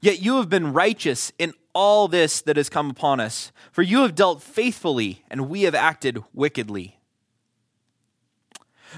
Yet 0.00 0.22
you 0.22 0.36
have 0.36 0.48
been 0.48 0.72
righteous 0.72 1.32
in 1.36 1.52
all 1.74 2.06
this 2.06 2.40
that 2.42 2.56
has 2.56 2.68
come 2.68 2.90
upon 2.90 3.18
us, 3.18 3.50
for 3.72 3.82
you 3.82 4.02
have 4.02 4.14
dealt 4.14 4.40
faithfully, 4.40 5.24
and 5.28 5.48
we 5.48 5.62
have 5.62 5.74
acted 5.74 6.22
wickedly. 6.32 6.99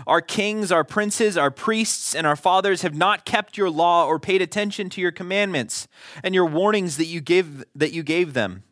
Our 0.07 0.21
kings, 0.21 0.73
our 0.73 0.85
princes, 0.85 1.37
our 1.37 1.51
priests, 1.51 2.15
and 2.15 2.27
our 2.27 2.37
fathers 2.37 2.83
have 2.83 2.95
not 2.95 3.25
kept 3.25 3.57
your 3.57 3.71
law 3.71 4.07
or 4.07 4.19
paid 4.19 4.43
attention 4.43 4.89
to 4.91 5.01
your 5.01 5.13
commandments 5.13 5.89
and 6.23 6.35
your 6.35 6.47
warnings 6.47 6.97
that 6.97 7.07
you 7.07 7.21
gave, 7.21 7.65
that 7.75 7.93
you 7.93 8.03
gave 8.03 8.35
them. 8.35 8.63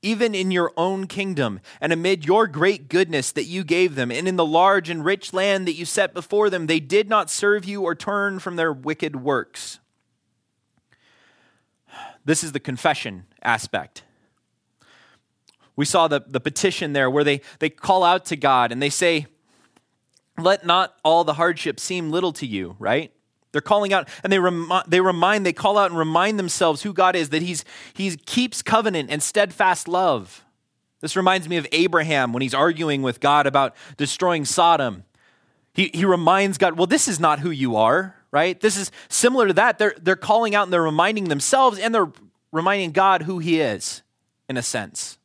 Even 0.00 0.34
in 0.34 0.52
your 0.52 0.72
own 0.76 1.08
kingdom, 1.08 1.58
and 1.80 1.92
amid 1.92 2.24
your 2.24 2.46
great 2.46 2.88
goodness 2.88 3.32
that 3.32 3.46
you 3.46 3.64
gave 3.64 3.96
them, 3.96 4.12
and 4.12 4.28
in 4.28 4.36
the 4.36 4.46
large 4.46 4.88
and 4.88 5.04
rich 5.04 5.32
land 5.32 5.66
that 5.66 5.74
you 5.74 5.84
set 5.84 6.14
before 6.14 6.48
them, 6.50 6.66
they 6.66 6.78
did 6.78 7.08
not 7.08 7.28
serve 7.28 7.64
you 7.64 7.82
or 7.82 7.96
turn 7.96 8.38
from 8.38 8.54
their 8.54 8.72
wicked 8.72 9.16
works. 9.16 9.80
This 12.24 12.44
is 12.44 12.52
the 12.52 12.60
confession 12.60 13.24
aspect. 13.42 14.04
We 15.74 15.84
saw 15.84 16.06
the, 16.08 16.20
the 16.26 16.40
petition 16.40 16.92
there 16.92 17.10
where 17.10 17.24
they, 17.24 17.40
they 17.58 17.70
call 17.70 18.04
out 18.04 18.24
to 18.26 18.36
God 18.36 18.70
and 18.70 18.80
they 18.80 18.90
say, 18.90 19.26
let 20.38 20.64
not 20.64 20.94
all 21.04 21.24
the 21.24 21.34
hardship 21.34 21.80
seem 21.80 22.10
little 22.10 22.32
to 22.34 22.46
you, 22.46 22.76
right? 22.78 23.12
They're 23.52 23.60
calling 23.60 23.92
out 23.92 24.08
and 24.22 24.32
they, 24.32 24.38
they 24.86 25.00
remind, 25.00 25.46
they 25.46 25.52
call 25.52 25.78
out 25.78 25.90
and 25.90 25.98
remind 25.98 26.38
themselves 26.38 26.82
who 26.82 26.92
God 26.92 27.16
is, 27.16 27.30
that 27.30 27.42
he's, 27.42 27.64
He 27.94 28.16
keeps 28.16 28.62
covenant 28.62 29.10
and 29.10 29.22
steadfast 29.22 29.88
love. 29.88 30.44
This 31.00 31.16
reminds 31.16 31.48
me 31.48 31.56
of 31.56 31.66
Abraham 31.72 32.32
when 32.32 32.42
he's 32.42 32.54
arguing 32.54 33.02
with 33.02 33.20
God 33.20 33.46
about 33.46 33.74
destroying 33.96 34.44
Sodom. 34.44 35.04
He, 35.72 35.90
he 35.94 36.04
reminds 36.04 36.58
God, 36.58 36.76
well, 36.76 36.88
this 36.88 37.06
is 37.06 37.20
not 37.20 37.38
who 37.38 37.50
you 37.50 37.76
are, 37.76 38.16
right? 38.32 38.58
This 38.60 38.76
is 38.76 38.90
similar 39.08 39.46
to 39.46 39.52
that. 39.54 39.78
They're, 39.78 39.94
they're 40.00 40.16
calling 40.16 40.54
out 40.54 40.64
and 40.64 40.72
they're 40.72 40.82
reminding 40.82 41.24
themselves 41.24 41.78
and 41.78 41.94
they're 41.94 42.10
reminding 42.50 42.90
God 42.92 43.22
who 43.22 43.38
he 43.38 43.60
is, 43.60 44.02
in 44.48 44.56
a 44.56 44.62
sense. 44.62 45.17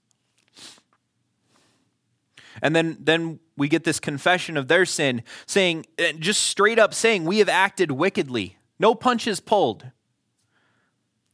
And 2.63 2.73
then, 2.73 2.97
then 2.99 3.39
we 3.57 3.67
get 3.67 3.83
this 3.83 3.99
confession 3.99 4.55
of 4.55 4.69
their 4.69 4.85
sin, 4.85 5.21
saying, 5.45 5.85
uh, 5.99 6.13
just 6.17 6.43
straight 6.43 6.79
up 6.79 6.93
saying, 6.93 7.25
We 7.25 7.39
have 7.39 7.49
acted 7.49 7.91
wickedly. 7.91 8.57
No 8.79 8.95
punches 8.95 9.41
pulled. 9.41 9.91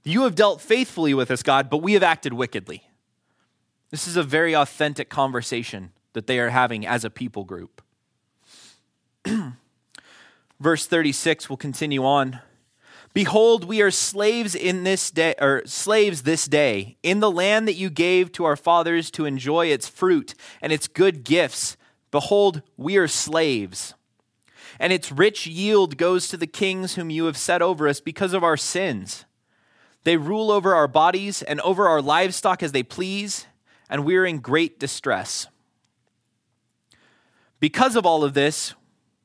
You 0.04 0.24
have 0.24 0.34
dealt 0.34 0.60
faithfully 0.60 1.14
with 1.14 1.30
us, 1.30 1.44
God, 1.44 1.70
but 1.70 1.78
we 1.78 1.94
have 1.94 2.02
acted 2.02 2.34
wickedly. 2.34 2.90
This 3.92 4.08
is 4.08 4.18
a 4.18 4.24
very 4.24 4.56
authentic 4.56 5.10
conversation 5.10 5.92
that 6.14 6.26
they 6.26 6.40
are 6.40 6.50
having 6.50 6.86
as 6.86 7.06
a 7.06 7.12
people 7.12 7.44
group. 7.44 7.84
Verse 10.60 10.88
36 10.88 11.48
will 11.48 11.58
continue 11.58 12.04
on. 12.04 12.40
Behold, 13.14 13.66
we 13.66 13.82
are 13.82 13.92
slaves 13.92 14.54
in 14.54 14.84
this 14.84 15.10
day, 15.10 15.34
or 15.42 15.64
slaves 15.66 16.24
this 16.24 16.46
day, 16.46 16.98
in 17.02 17.20
the 17.20 17.32
land 17.32 17.68
that 17.68 17.74
you 17.74 17.90
gave 17.90 18.32
to 18.34 18.46
our 18.46 18.56
fathers 18.56 19.10
to 19.12 19.26
enjoy 19.26 19.68
its 19.68 19.88
fruit 19.88 20.36
and 20.62 20.72
its 20.72 20.88
good 20.88 21.24
gifts. 21.24 21.76
Behold, 22.12 22.62
we 22.78 22.98
are 22.98 23.08
slaves. 23.08 23.96
And 24.80 24.94
its 24.94 25.12
rich 25.12 25.48
yield 25.48 25.98
goes 25.98 26.28
to 26.28 26.38
the 26.38 26.48
kings 26.48 26.96
whom 26.96 27.10
you 27.10 27.26
have 27.26 27.38
set 27.38 27.62
over 27.62 27.88
us 27.88 28.00
because 28.00 28.34
of 28.34 28.44
our 28.44 28.58
sins. 28.58 29.26
They 30.04 30.16
rule 30.16 30.52
over 30.52 30.76
our 30.76 30.88
bodies 30.88 31.42
and 31.42 31.60
over 31.62 31.88
our 31.88 32.02
livestock 32.02 32.64
as 32.64 32.72
they 32.72 32.84
please, 32.84 33.48
and 33.90 34.06
we 34.06 34.16
are 34.16 34.26
in 34.26 34.40
great 34.40 34.80
distress. 34.80 35.48
Because 37.60 37.96
of 37.96 38.06
all 38.06 38.24
of 38.24 38.36
this, 38.36 38.74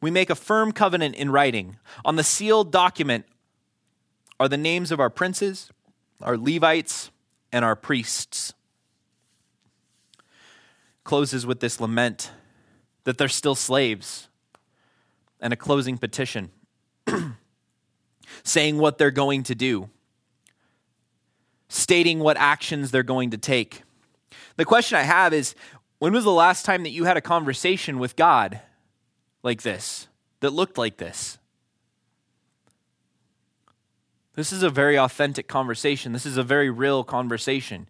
we 0.01 0.11
make 0.11 0.31
a 0.31 0.35
firm 0.35 0.73
covenant 0.73 1.15
in 1.15 1.31
writing. 1.31 1.77
On 2.05 2.17
the 2.17 2.25
sealed 2.25 2.73
document 2.73 3.27
are 4.39 4.49
the 4.49 4.57
names 4.57 4.91
of 4.91 5.01
our 5.01 5.11
princes, 5.11 5.71
our 6.23 6.37
Levites, 6.37 7.11
and 7.53 7.65
our 7.65 7.77
priests. 7.77 8.53
Closes 11.05 11.47
with 11.47 11.61
this 11.61 11.81
lament 11.81 12.33
that 13.05 13.19
they're 13.19 13.29
still 13.29 13.55
slaves 13.55 14.29
and 15.41 15.53
a 15.53 15.57
closing 15.57 15.99
petition 15.99 16.51
saying 18.43 18.79
what 18.79 18.99
they're 18.99 19.11
going 19.11 19.43
to 19.45 19.55
do, 19.55 19.91
stating 21.69 22.19
what 22.19 22.37
actions 22.39 22.91
they're 22.91 23.03
going 23.03 23.31
to 23.31 23.39
take. 23.39 23.83
The 24.57 24.65
question 24.65 24.99
I 24.99 25.03
have 25.03 25.33
is 25.33 25.55
when 25.99 26.13
was 26.13 26.25
the 26.25 26.33
last 26.33 26.65
time 26.65 26.83
that 26.83 26.91
you 26.91 27.05
had 27.05 27.17
a 27.17 27.21
conversation 27.21 27.99
with 27.99 28.17
God 28.17 28.61
like 29.43 29.63
this, 29.63 30.09
that 30.41 30.51
looked 30.51 30.79
like 30.79 30.97
this? 30.97 31.39
This 34.35 34.53
is 34.53 34.63
a 34.63 34.71
very 34.71 34.99
authentic 34.99 35.47
conversation. 35.49 36.13
This 36.13 36.27
is 36.27 36.37
a 36.37 36.43
very 36.43 36.71
real 36.71 37.05
conversation. 37.05 37.89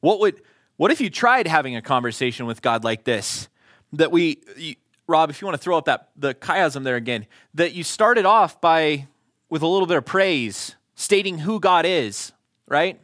What 0.00 0.20
would 0.20 0.42
what 0.76 0.90
if 0.90 1.00
you 1.00 1.10
tried 1.10 1.46
having 1.46 1.76
a 1.76 1.82
conversation 1.82 2.46
with 2.46 2.62
God 2.62 2.84
like 2.84 3.04
this? 3.04 3.48
that 3.92 4.12
we, 4.12 4.40
you, 4.56 4.76
Rob, 5.06 5.30
if 5.30 5.40
you 5.40 5.46
want 5.46 5.56
to 5.56 5.62
throw 5.62 5.76
up 5.76 5.86
that 5.86 6.10
the 6.16 6.34
chiasm 6.34 6.84
there 6.84 6.96
again, 6.96 7.26
that 7.54 7.72
you 7.72 7.82
started 7.82 8.24
off 8.24 8.60
by 8.60 9.06
with 9.48 9.62
a 9.62 9.66
little 9.66 9.86
bit 9.86 9.96
of 9.96 10.04
praise, 10.04 10.76
stating 10.94 11.38
who 11.38 11.58
God 11.58 11.84
is, 11.84 12.32
right? 12.68 13.00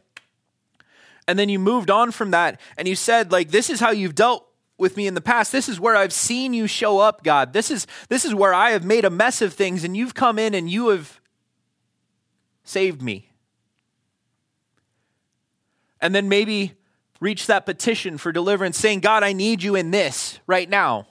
And 1.27 1.37
then 1.37 1.49
you 1.49 1.59
moved 1.59 1.89
on 1.89 2.11
from 2.11 2.31
that 2.31 2.61
and 2.77 2.87
you 2.87 2.95
said, 2.95 3.31
like, 3.31 3.49
this 3.49 3.69
is 3.69 3.79
how 3.81 3.91
you've 3.91 4.15
dealt 4.15 4.47
with 4.77 4.95
me 4.95 5.07
in 5.07 5.13
the 5.13 5.21
past. 5.21 5.51
This 5.51 5.67
is 5.67 5.79
where 5.79 5.95
I've 5.95 6.13
seen 6.13 6.53
you 6.53 6.67
show 6.67 6.99
up, 6.99 7.23
God. 7.23 7.51
This 7.51 7.69
is 7.69 7.87
this 8.07 8.23
is 8.23 8.33
where 8.33 8.53
I 8.53 8.71
have 8.71 8.85
made 8.85 9.03
a 9.03 9.09
mess 9.09 9.41
of 9.41 9.53
things 9.53 9.83
and 9.83 9.97
you've 9.97 10.13
come 10.13 10.39
in 10.39 10.53
and 10.53 10.69
you 10.69 10.89
have 10.89 11.19
saved 12.67 13.01
me. 13.01 13.29
And 15.99 16.13
then 16.13 16.29
maybe 16.29 16.73
reach 17.19 17.47
that 17.47 17.65
petition 17.65 18.17
for 18.17 18.31
deliverance, 18.31 18.77
saying, 18.77 18.99
God, 18.99 19.23
I 19.23 19.33
need 19.33 19.63
you 19.63 19.75
in 19.75 19.91
this 19.91 20.39
right 20.45 20.69
now. 20.69 21.07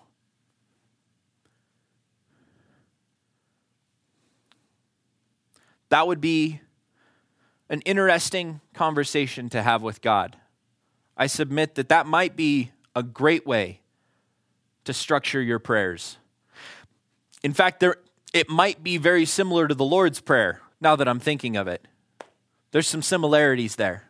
That 5.89 6.07
would 6.07 6.21
be 6.21 6.61
an 7.69 7.81
interesting 7.81 8.61
conversation 8.75 9.49
to 9.51 9.63
have 9.63 9.83
with 9.83 10.01
God. 10.01 10.37
I 11.17 11.27
submit 11.27 11.75
that 11.77 11.89
that 11.89 12.07
might 12.07 12.37
be 12.37 12.71
a 12.95 13.03
great 13.03 13.47
way 13.47 13.81
to 14.85 14.93
structure 14.93 15.41
your 15.41 15.59
prayers. 15.59 16.19
In 17.43 17.53
fact, 17.53 17.81
there, 17.81 17.97
it 18.33 18.49
might 18.49 18.85
be 18.85 18.99
very 18.99 19.25
similar 19.25 19.67
to 19.67 19.75
the 19.75 19.85
Lord's 19.85 20.21
Prayer 20.21 20.61
now 20.87 20.95
that 20.95 21.09
I'm 21.09 21.19
thinking 21.19 21.57
of 21.57 21.67
it. 21.67 21.85
There's 22.71 22.87
some 22.87 23.03
similarities 23.03 23.75
there 23.75 24.05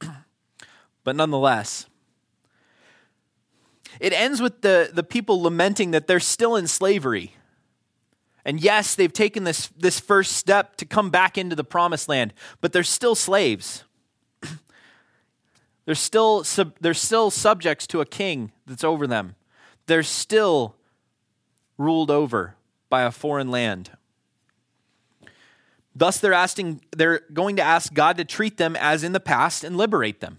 but 1.04 1.14
nonetheless. 1.14 1.86
It 4.00 4.12
ends 4.12 4.42
with 4.42 4.62
the, 4.62 4.90
the 4.92 5.04
people 5.04 5.40
lamenting 5.40 5.92
that 5.92 6.08
they're 6.08 6.18
still 6.18 6.56
in 6.56 6.66
slavery. 6.66 7.36
And 8.44 8.60
yes, 8.60 8.96
they've 8.96 9.12
taken 9.12 9.44
this, 9.44 9.68
this 9.78 10.00
first 10.00 10.32
step 10.32 10.74
to 10.78 10.84
come 10.84 11.10
back 11.10 11.38
into 11.38 11.54
the 11.54 11.62
promised 11.62 12.08
land, 12.08 12.34
but 12.60 12.72
they're 12.72 12.82
still 12.82 13.14
slaves. 13.14 13.84
they're, 15.84 15.94
still 15.94 16.42
sub, 16.42 16.72
they're 16.80 16.92
still 16.92 17.30
subjects 17.30 17.86
to 17.86 18.00
a 18.00 18.04
king 18.04 18.50
that's 18.66 18.82
over 18.82 19.06
them. 19.06 19.36
They're 19.86 20.02
still 20.02 20.74
ruled 21.76 22.10
over 22.10 22.56
by 22.90 23.02
a 23.02 23.12
foreign 23.12 23.52
land. 23.52 23.92
Thus, 25.98 26.20
they're, 26.20 26.32
asking, 26.32 26.80
they're 26.96 27.22
going 27.32 27.56
to 27.56 27.62
ask 27.62 27.92
God 27.92 28.18
to 28.18 28.24
treat 28.24 28.56
them 28.56 28.76
as 28.76 29.02
in 29.02 29.10
the 29.10 29.20
past 29.20 29.64
and 29.64 29.76
liberate 29.76 30.20
them. 30.20 30.38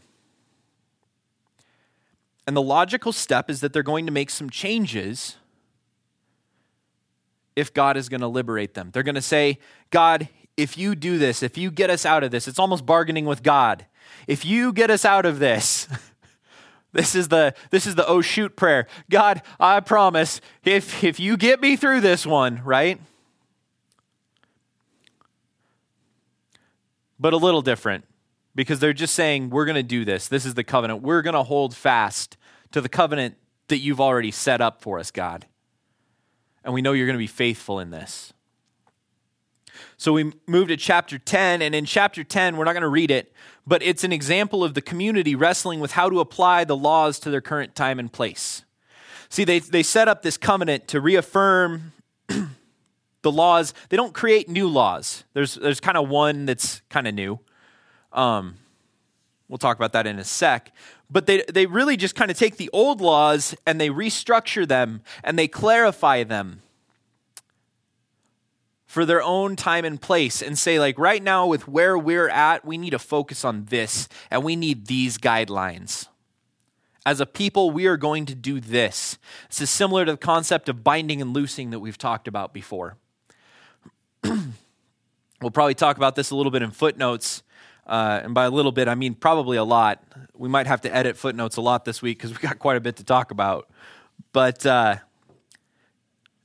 And 2.48 2.56
the 2.56 2.62
logical 2.62 3.12
step 3.12 3.50
is 3.50 3.60
that 3.60 3.74
they're 3.74 3.84
going 3.84 4.06
to 4.06 4.12
make 4.12 4.30
some 4.30 4.50
changes 4.50 5.36
if 7.58 7.74
God 7.74 7.98
is 7.98 8.08
going 8.08 8.22
to 8.22 8.28
liberate 8.28 8.74
them. 8.74 8.90
They're 8.94 9.04
going 9.04 9.16
to 9.16 9.22
say, 9.22 9.60
God, 9.92 10.30
if 10.56 10.78
you 10.78 10.96
do 10.96 11.18
this, 11.18 11.44
if 11.44 11.58
you 11.58 11.72
get 11.72 11.90
us 11.90 12.06
out 12.06 12.24
of 12.24 12.32
this, 12.32 12.48
it's 12.48 12.58
almost 12.58 12.86
bargaining 12.86 13.26
with 13.26 13.44
God. 13.44 13.86
If 14.28 14.46
you 14.46 14.72
get 14.72 14.90
us 14.90 15.04
out 15.04 15.26
of 15.26 15.40
this, 15.40 15.90
this 16.94 17.16
is 17.16 17.28
the 17.28 17.54
this 17.70 17.86
is 17.86 17.96
the 17.96 18.08
oh 18.08 18.22
shoot 18.22 18.56
prayer. 18.56 18.88
God, 19.10 19.42
I 19.60 19.82
promise, 19.82 20.40
if 20.64 21.04
if 21.04 21.20
you 21.20 21.36
get 21.36 21.60
me 21.60 21.76
through 21.76 22.00
this 22.00 22.26
one, 22.26 22.64
right? 22.64 23.00
But 27.20 27.34
a 27.34 27.38
little 27.38 27.62
different 27.62 28.06
because 28.56 28.80
they're 28.80 28.94
just 28.94 29.14
saying, 29.14 29.50
we're 29.50 29.66
going 29.66 29.76
to 29.76 29.84
do 29.84 30.06
this. 30.06 30.28
This 30.28 30.46
is 30.46 30.54
the 30.54 30.64
covenant. 30.64 31.02
We're 31.02 31.22
going 31.22 31.34
to 31.34 31.44
hold 31.44 31.76
fast 31.76 32.38
to 32.72 32.82
the 32.82 32.90
covenant 32.90 33.36
that 33.68 33.78
you've 33.78 34.02
already 34.02 34.32
set 34.32 34.62
up 34.62 34.82
for 34.82 35.00
us, 35.00 35.12
God. 35.12 35.46
And 36.64 36.74
we 36.74 36.82
know 36.82 36.94
you're 36.94 37.08
going 37.08 37.18
to 37.18 37.20
be 37.20 37.28
faithful 37.28 37.80
in 37.80 37.90
this. 37.90 38.34
So 39.98 40.14
we 40.14 40.34
move 40.48 40.70
to 40.70 40.78
chapter 40.78 41.18
10, 41.18 41.62
and 41.62 41.74
in 41.74 41.86
chapter 41.86 42.24
10, 42.24 42.58
we're 42.58 42.66
not 42.66 42.74
going 42.74 42.82
to 42.82 42.90
read 42.90 43.12
it, 43.12 43.34
but 43.66 43.82
it's 43.84 44.04
an 44.04 44.12
example 44.12 44.64
of 44.64 44.74
the 44.74 44.82
community 44.82 45.36
wrestling 45.36 45.80
with 45.80 45.92
how 45.92 46.10
to 46.10 46.20
apply 46.20 46.64
the 46.64 46.76
laws 46.76 47.20
to 47.20 47.30
their 47.30 47.42
current 47.42 47.76
time 47.76 48.00
and 48.00 48.12
place. 48.12 48.64
See, 49.30 49.44
they, 49.44 49.60
they 49.60 49.84
set 49.84 50.08
up 50.08 50.22
this 50.22 50.38
covenant 50.38 50.88
to 50.90 51.00
reaffirm 51.00 51.94
the 53.22 53.32
laws. 53.32 53.74
They 53.90 53.98
don't 53.98 54.14
create 54.14 54.50
new 54.50 54.68
laws. 54.68 55.24
There's, 55.34 55.56
there's 55.56 55.80
kind 55.80 55.98
of 55.98 56.10
one 56.10 56.46
that's 56.46 56.82
kind 56.90 57.08
of 57.08 57.14
new. 57.14 57.40
Um, 58.14 58.56
we'll 59.48 59.58
talk 59.58 59.78
about 59.78 59.94
that 59.94 60.08
in 60.08 60.20
a 60.20 60.24
sec. 60.24 60.72
But 61.10 61.26
they, 61.26 61.44
they 61.52 61.66
really 61.66 61.98
just 61.98 62.16
kind 62.16 62.30
of 62.30 62.38
take 62.38 62.58
the 62.58 62.70
old 62.72 63.02
laws 63.02 63.56
and 63.66 63.82
they 63.82 63.90
restructure 63.90 64.68
them 64.68 65.02
and 65.24 65.38
they 65.38 65.48
clarify 65.48 66.24
them 66.24 66.62
for 68.86 69.06
their 69.06 69.22
own 69.22 69.56
time 69.56 69.86
and 69.86 70.02
place 70.02 70.42
and 70.42 70.58
say, 70.58 70.80
like, 70.80 70.98
right 70.98 71.22
now, 71.22 71.46
with 71.46 71.68
where 71.68 71.98
we're 71.98 72.30
at, 72.30 72.66
we 72.66 72.78
need 72.78 72.90
to 72.90 73.00
focus 73.00 73.46
on 73.46 73.66
this 73.66 74.08
and 74.32 74.44
we 74.44 74.56
need 74.56 74.88
these 74.88 75.18
guidelines. 75.18 76.08
As 77.06 77.20
a 77.20 77.26
people, 77.26 77.72
we 77.72 77.86
are 77.86 77.98
going 77.98 78.26
to 78.26 78.36
do 78.36 78.60
this. 78.60 79.18
This 79.48 79.62
is 79.62 79.70
similar 79.70 80.06
to 80.06 80.14
the 80.14 80.18
concept 80.18 80.70
of 80.70 80.84
binding 80.84 81.22
and 81.22 81.34
loosing 81.34 81.70
that 81.70 81.80
we've 81.80 81.98
talked 81.98 82.28
about 82.28 82.54
before. 82.54 82.98
we'll 85.42 85.52
probably 85.52 85.76
talk 85.76 85.98
about 85.98 86.16
this 86.16 86.32
a 86.32 86.36
little 86.36 86.52
bit 86.52 86.62
in 86.62 86.72
footnotes. 86.72 87.44
Uh, 87.86 88.22
and 88.24 88.34
by 88.34 88.46
a 88.46 88.52
little 88.52 88.72
bit, 88.72 88.88
I 88.88 88.96
mean 88.96 89.16
probably 89.16 89.58
a 89.58 89.64
lot. 89.64 90.04
We 90.36 90.48
might 90.48 90.68
have 90.68 90.82
to 90.82 90.96
edit 90.96 91.18
footnotes 91.18 91.58
a 91.58 91.62
lot 91.62 91.86
this 91.86 92.02
week 92.02 92.20
because 92.20 92.30
we've 92.30 92.42
got 92.42 92.60
quite 92.60 92.78
a 92.78 92.82
bit 92.82 92.98
to 92.98 93.04
talk 93.04 93.32
about. 93.32 93.70
But 94.32 94.66
uh, 94.66 94.98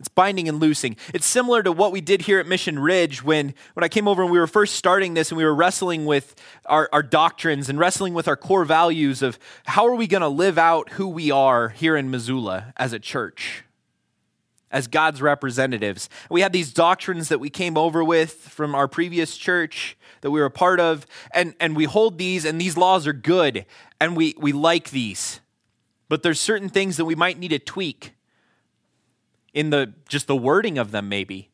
it's 0.01 0.09
binding 0.09 0.49
and 0.49 0.61
loosing. 0.61 0.97
It's 1.15 1.25
similar 1.25 1.63
to 1.63 1.73
what 1.73 1.93
we 1.93 2.01
did 2.01 2.23
here 2.23 2.39
at 2.39 2.47
Mission 2.47 2.79
Ridge 2.79 3.23
when, 3.23 3.55
when 3.75 3.85
I 3.85 3.89
came 3.89 4.07
over 4.07 4.23
and 4.23 4.31
we 4.31 4.39
were 4.39 4.47
first 4.47 4.75
starting 4.75 5.15
this 5.15 5.31
and 5.31 5.39
we 5.39 5.45
were 5.45 5.55
wrestling 5.55 6.05
with 6.05 6.35
our, 6.67 6.91
our 6.93 7.03
doctrines 7.03 7.69
and 7.69 7.79
wrestling 7.79 8.13
with 8.13 8.29
our 8.29 8.37
core 8.37 8.65
values 8.65 9.23
of 9.23 9.39
how 9.65 9.87
are 9.87 9.95
we 9.95 10.07
going 10.07 10.21
to 10.21 10.29
live 10.29 10.59
out 10.59 10.91
who 10.91 11.09
we 11.09 11.31
are 11.31 11.71
here 11.71 11.97
in 11.97 12.11
Missoula 12.11 12.75
as 12.77 12.93
a 12.93 12.99
church, 12.99 13.64
as 14.75 14.89
God's 14.89 15.23
representatives. 15.23 16.11
We 16.29 16.41
had 16.41 16.53
these 16.53 16.73
doctrines 16.73 17.29
that 17.29 17.39
we 17.39 17.49
came 17.49 17.79
over 17.79 18.03
with 18.03 18.33
from 18.33 18.75
our 18.75 18.89
previous 18.89 19.37
church 19.37 19.97
that 20.21 20.33
we 20.33 20.41
were 20.41 20.47
a 20.47 20.51
part 20.51 20.81
of, 20.81 21.07
and, 21.33 21.55
and 21.61 21.77
we 21.77 21.85
hold 21.85 22.19
these, 22.19 22.45
and 22.45 22.61
these 22.61 22.77
laws 22.77 23.07
are 23.07 23.13
good, 23.13 23.67
and 24.01 24.17
we, 24.17 24.35
we 24.37 24.53
like 24.53 24.91
these. 24.91 25.41
But 26.09 26.25
there's 26.25 26.41
certain 26.41 26.69
things 26.69 26.97
that 26.97 27.05
we 27.05 27.15
might 27.15 27.39
need 27.39 27.49
to 27.49 27.61
tweak 27.61 28.15
in 29.53 29.71
the 29.71 29.95
just 30.09 30.27
the 30.27 30.37
wording 30.37 30.79
of 30.79 30.91
them 30.91 31.09
maybe 31.09 31.49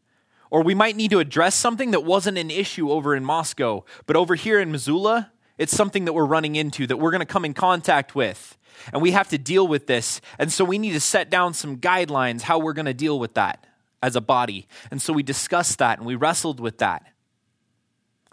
or 0.49 0.62
we 0.62 0.75
might 0.75 0.97
need 0.97 1.11
to 1.11 1.19
address 1.19 1.55
something 1.55 1.91
that 1.91 2.03
wasn't 2.03 2.39
an 2.39 2.50
issue 2.50 2.91
over 2.91 3.15
in 3.15 3.23
Moscow 3.23 3.85
but 4.07 4.17
over 4.17 4.37
here 4.37 4.59
in 4.59 4.73
Missoula 4.73 5.31
it's 5.61 5.76
something 5.76 6.07
that 6.07 6.14
we're 6.14 6.25
running 6.25 6.57
into 6.57 6.87
that 6.87 6.97
we're 6.97 7.11
going 7.11 7.21
to 7.21 7.26
come 7.26 7.45
in 7.45 7.52
contact 7.52 8.14
with 8.14 8.57
and 8.95 9.02
we 9.02 9.11
have 9.11 9.29
to 9.29 9.37
deal 9.37 9.69
with 9.69 9.87
this 9.87 10.21
and 10.38 10.50
so 10.50 10.64
we 10.64 10.79
need 10.79 10.93
to 10.93 11.00
set 11.00 11.29
down 11.29 11.52
some 11.52 11.76
guidelines 11.76 12.40
how 12.43 12.59
we're 12.59 12.73
going 12.73 12.87
to 12.87 12.95
deal 12.95 13.19
with 13.19 13.35
that 13.35 13.67
as 14.02 14.17
a 14.17 14.21
body 14.21 14.67
and 14.90 15.02
so 15.02 15.12
we 15.12 15.23
discussed 15.23 15.79
that 15.79 15.99
and 15.99 16.07
we 16.07 16.14
wrestled 16.14 16.59
with 16.59 16.79
that 16.79 17.05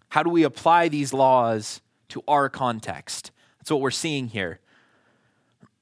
how 0.09 0.23
do 0.23 0.29
we 0.29 0.43
apply 0.43 0.87
these 0.87 1.13
laws 1.13 1.81
to 2.07 2.23
our 2.27 2.47
context 2.47 3.31
that's 3.59 3.69
what 3.69 3.81
we're 3.81 3.91
seeing 3.91 4.29
here 4.29 4.59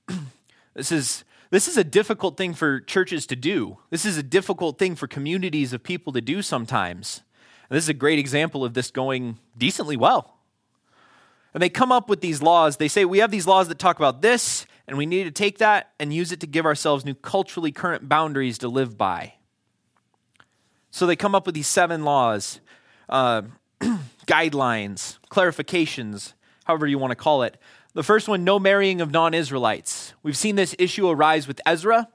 this 0.73 0.91
is 0.91 1.23
this 1.51 1.67
is 1.67 1.77
a 1.77 1.83
difficult 1.83 2.37
thing 2.37 2.53
for 2.53 2.81
churches 2.81 3.25
to 3.27 3.35
do. 3.35 3.77
This 3.89 4.03
is 4.03 4.17
a 4.17 4.23
difficult 4.23 4.77
thing 4.77 4.95
for 4.95 5.07
communities 5.07 5.71
of 5.71 5.83
people 5.83 6.11
to 6.11 6.19
do 6.19 6.41
sometimes. 6.41 7.21
And 7.69 7.77
this 7.77 7.85
is 7.85 7.89
a 7.89 7.93
great 7.93 8.19
example 8.19 8.65
of 8.65 8.73
this 8.73 8.91
going 8.91 9.37
decently 9.57 9.95
well. 9.95 10.34
And 11.55 11.61
they 11.61 11.69
come 11.69 11.89
up 11.89 12.09
with 12.09 12.19
these 12.19 12.41
laws. 12.41 12.75
They 12.75 12.89
say, 12.89 13.05
we 13.05 13.19
have 13.19 13.31
these 13.31 13.47
laws 13.47 13.69
that 13.69 13.79
talk 13.79 13.97
about 13.97 14.21
this, 14.21 14.65
and 14.89 14.97
we 14.97 15.05
need 15.05 15.23
to 15.23 15.31
take 15.31 15.59
that 15.59 15.93
and 16.01 16.13
use 16.13 16.33
it 16.33 16.41
to 16.41 16.47
give 16.47 16.65
ourselves 16.65 17.05
new 17.05 17.15
culturally 17.15 17.71
current 17.71 18.09
boundaries 18.09 18.57
to 18.57 18.67
live 18.67 18.97
by. 18.97 19.35
So 20.91 21.05
they 21.07 21.15
come 21.15 21.33
up 21.33 21.45
with 21.45 21.55
these 21.55 21.67
seven 21.67 22.03
laws, 22.03 22.59
uh, 23.07 23.43
guidelines, 24.27 25.17
clarifications, 25.31 26.33
however 26.65 26.87
you 26.87 26.97
want 26.97 27.11
to 27.11 27.15
call 27.15 27.43
it, 27.43 27.55
the 27.93 28.03
first 28.03 28.27
one, 28.27 28.43
no 28.43 28.59
marrying 28.59 28.99
of 28.99 29.11
non 29.11 29.33
Israelites. 29.33 30.13
We've 30.23 30.35
seen 30.35 30.57
this 30.57 30.75
issue 30.77 31.09
arise 31.09 31.47
with 31.47 31.61
Ezra. 31.65 32.09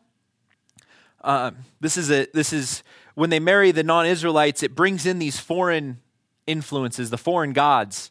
Uh, 1.22 1.52
this 1.80 1.96
is 1.96 2.10
a 2.10 2.26
this 2.34 2.52
is 2.52 2.82
when 3.14 3.30
they 3.30 3.40
marry 3.40 3.72
the 3.72 3.82
non-Israelites, 3.82 4.62
it 4.62 4.74
brings 4.74 5.06
in 5.06 5.18
these 5.18 5.38
foreign 5.38 6.00
influences, 6.46 7.10
the 7.10 7.18
foreign 7.18 7.52
gods. 7.52 8.10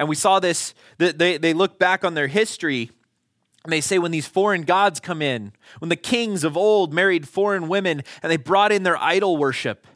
And 0.00 0.08
we 0.08 0.14
saw 0.14 0.40
this, 0.40 0.72
they, 0.96 1.36
they 1.36 1.52
look 1.52 1.78
back 1.78 2.06
on 2.06 2.14
their 2.14 2.26
history 2.26 2.90
and 3.64 3.70
they 3.70 3.82
say 3.82 3.98
when 3.98 4.12
these 4.12 4.26
foreign 4.26 4.62
gods 4.62 4.98
come 4.98 5.20
in, 5.20 5.52
when 5.78 5.90
the 5.90 5.94
kings 5.96 6.42
of 6.42 6.56
old 6.56 6.94
married 6.94 7.28
foreign 7.28 7.68
women 7.68 8.02
and 8.22 8.32
they 8.32 8.38
brought 8.38 8.72
in 8.72 8.82
their 8.82 8.96
idol 8.96 9.36
worship 9.36 9.86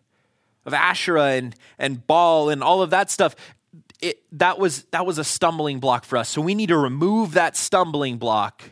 of 0.66 0.74
Asherah 0.74 1.30
and, 1.30 1.56
and 1.78 2.06
Baal 2.06 2.50
and 2.50 2.62
all 2.62 2.82
of 2.82 2.90
that 2.90 3.10
stuff, 3.10 3.34
it, 4.02 4.22
that, 4.32 4.58
was, 4.58 4.82
that 4.90 5.06
was 5.06 5.16
a 5.16 5.24
stumbling 5.24 5.80
block 5.80 6.04
for 6.04 6.18
us. 6.18 6.28
So 6.28 6.42
we 6.42 6.54
need 6.54 6.68
to 6.68 6.76
remove 6.76 7.32
that 7.32 7.56
stumbling 7.56 8.18
block. 8.18 8.62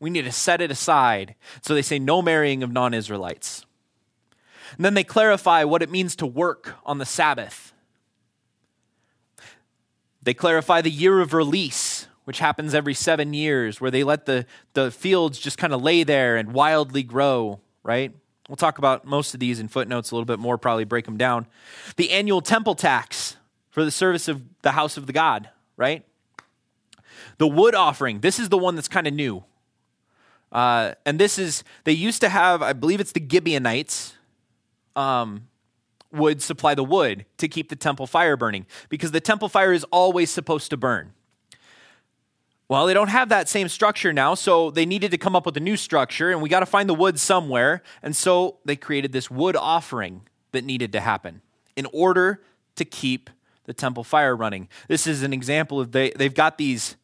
We 0.00 0.10
need 0.10 0.26
to 0.26 0.32
set 0.32 0.60
it 0.60 0.70
aside. 0.70 1.34
So 1.62 1.72
they 1.72 1.80
say 1.80 1.98
no 1.98 2.20
marrying 2.20 2.62
of 2.62 2.70
non 2.70 2.92
Israelites. 2.92 3.64
And 4.76 4.84
then 4.84 4.92
they 4.92 5.04
clarify 5.04 5.64
what 5.64 5.80
it 5.80 5.90
means 5.90 6.14
to 6.16 6.26
work 6.26 6.74
on 6.84 6.98
the 6.98 7.06
Sabbath. 7.06 7.72
They 10.26 10.34
clarify 10.34 10.82
the 10.82 10.90
year 10.90 11.20
of 11.20 11.32
release, 11.32 12.08
which 12.24 12.40
happens 12.40 12.74
every 12.74 12.94
seven 12.94 13.32
years, 13.32 13.80
where 13.80 13.92
they 13.92 14.02
let 14.02 14.26
the, 14.26 14.44
the 14.72 14.90
fields 14.90 15.38
just 15.38 15.56
kind 15.56 15.72
of 15.72 15.80
lay 15.82 16.02
there 16.02 16.36
and 16.36 16.52
wildly 16.52 17.04
grow, 17.04 17.60
right? 17.84 18.12
We'll 18.48 18.56
talk 18.56 18.78
about 18.78 19.04
most 19.04 19.34
of 19.34 19.40
these 19.40 19.60
in 19.60 19.68
footnotes 19.68 20.10
a 20.10 20.16
little 20.16 20.24
bit 20.24 20.40
more, 20.40 20.58
probably 20.58 20.82
break 20.82 21.04
them 21.04 21.16
down. 21.16 21.46
The 21.94 22.10
annual 22.10 22.40
temple 22.40 22.74
tax, 22.74 23.36
for 23.70 23.84
the 23.84 23.92
service 23.92 24.26
of 24.26 24.42
the 24.62 24.72
house 24.72 24.96
of 24.96 25.06
the 25.06 25.12
God, 25.12 25.48
right? 25.76 26.04
The 27.38 27.46
wood 27.46 27.76
offering, 27.76 28.18
this 28.18 28.40
is 28.40 28.48
the 28.48 28.58
one 28.58 28.74
that's 28.74 28.88
kind 28.88 29.06
of 29.06 29.14
new. 29.14 29.44
Uh, 30.50 30.94
and 31.04 31.20
this 31.20 31.38
is, 31.38 31.62
they 31.84 31.92
used 31.92 32.20
to 32.22 32.30
have, 32.30 32.62
I 32.62 32.72
believe 32.72 32.98
it's 32.98 33.12
the 33.12 33.24
Gibeonites, 33.24 34.14
um, 34.96 35.46
would 36.12 36.42
supply 36.42 36.74
the 36.74 36.84
wood 36.84 37.24
to 37.38 37.48
keep 37.48 37.68
the 37.68 37.76
temple 37.76 38.06
fire 38.06 38.36
burning 38.36 38.66
because 38.88 39.12
the 39.12 39.20
temple 39.20 39.48
fire 39.48 39.72
is 39.72 39.84
always 39.84 40.30
supposed 40.30 40.70
to 40.70 40.76
burn. 40.76 41.12
Well, 42.68 42.86
they 42.86 42.94
don't 42.94 43.08
have 43.08 43.28
that 43.28 43.48
same 43.48 43.68
structure 43.68 44.12
now, 44.12 44.34
so 44.34 44.70
they 44.70 44.86
needed 44.86 45.12
to 45.12 45.18
come 45.18 45.36
up 45.36 45.46
with 45.46 45.56
a 45.56 45.60
new 45.60 45.76
structure, 45.76 46.32
and 46.32 46.42
we 46.42 46.48
got 46.48 46.60
to 46.60 46.66
find 46.66 46.88
the 46.88 46.94
wood 46.94 47.20
somewhere. 47.20 47.82
And 48.02 48.16
so 48.16 48.58
they 48.64 48.74
created 48.74 49.12
this 49.12 49.30
wood 49.30 49.54
offering 49.54 50.22
that 50.50 50.64
needed 50.64 50.90
to 50.92 51.00
happen 51.00 51.42
in 51.76 51.86
order 51.92 52.42
to 52.74 52.84
keep 52.84 53.30
the 53.64 53.74
temple 53.74 54.02
fire 54.02 54.34
running. 54.34 54.68
This 54.88 55.06
is 55.06 55.22
an 55.22 55.32
example 55.32 55.80
of 55.80 55.92
they, 55.92 56.10
they've 56.10 56.34
got 56.34 56.58
these, 56.58 56.96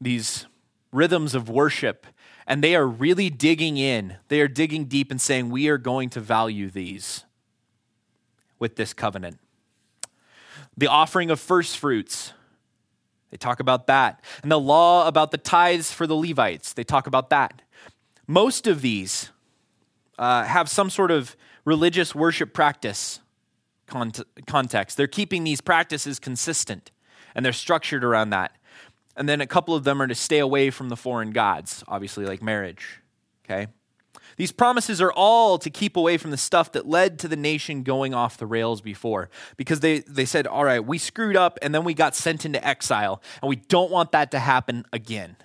these 0.00 0.46
rhythms 0.90 1.34
of 1.34 1.50
worship, 1.50 2.06
and 2.46 2.64
they 2.64 2.74
are 2.74 2.86
really 2.86 3.28
digging 3.28 3.76
in. 3.76 4.16
They 4.28 4.40
are 4.40 4.48
digging 4.48 4.86
deep 4.86 5.10
and 5.10 5.20
saying, 5.20 5.50
We 5.50 5.68
are 5.68 5.78
going 5.78 6.08
to 6.10 6.20
value 6.20 6.70
these 6.70 7.24
with 8.60 8.76
this 8.76 8.94
covenant. 8.94 9.40
The 10.76 10.86
offering 10.86 11.30
of 11.30 11.40
first 11.40 11.76
fruits. 11.76 12.32
They 13.30 13.36
talk 13.36 13.58
about 13.58 13.88
that. 13.88 14.22
And 14.42 14.52
the 14.52 14.60
law 14.60 15.08
about 15.08 15.32
the 15.32 15.38
tithes 15.38 15.92
for 15.92 16.06
the 16.06 16.14
Levites. 16.14 16.72
They 16.72 16.84
talk 16.84 17.08
about 17.08 17.30
that. 17.30 17.62
Most 18.28 18.68
of 18.68 18.80
these 18.82 19.30
uh, 20.18 20.44
have 20.44 20.68
some 20.68 20.90
sort 20.90 21.10
of 21.10 21.34
religious 21.64 22.14
worship 22.14 22.54
practice 22.54 23.18
context. 24.46 24.96
They're 24.96 25.08
keeping 25.08 25.42
these 25.42 25.60
practices 25.60 26.20
consistent 26.20 26.92
and 27.34 27.44
they're 27.44 27.52
structured 27.52 28.04
around 28.04 28.30
that. 28.30 28.56
And 29.16 29.28
then 29.28 29.40
a 29.40 29.46
couple 29.46 29.74
of 29.74 29.84
them 29.84 30.00
are 30.00 30.06
to 30.06 30.14
stay 30.14 30.38
away 30.38 30.70
from 30.70 30.88
the 30.88 30.96
foreign 30.96 31.30
gods, 31.32 31.82
obviously, 31.88 32.24
like 32.24 32.42
marriage. 32.42 33.00
Okay? 33.44 33.66
These 34.40 34.52
promises 34.52 35.02
are 35.02 35.12
all 35.12 35.58
to 35.58 35.68
keep 35.68 35.98
away 35.98 36.16
from 36.16 36.30
the 36.30 36.38
stuff 36.38 36.72
that 36.72 36.88
led 36.88 37.18
to 37.18 37.28
the 37.28 37.36
nation 37.36 37.82
going 37.82 38.14
off 38.14 38.38
the 38.38 38.46
rails 38.46 38.80
before. 38.80 39.28
Because 39.58 39.80
they, 39.80 39.98
they 39.98 40.24
said, 40.24 40.46
all 40.46 40.64
right, 40.64 40.82
we 40.82 40.96
screwed 40.96 41.36
up 41.36 41.58
and 41.60 41.74
then 41.74 41.84
we 41.84 41.92
got 41.92 42.16
sent 42.16 42.46
into 42.46 42.66
exile, 42.66 43.20
and 43.42 43.50
we 43.50 43.56
don't 43.56 43.90
want 43.90 44.12
that 44.12 44.30
to 44.30 44.38
happen 44.38 44.86
again. 44.94 45.36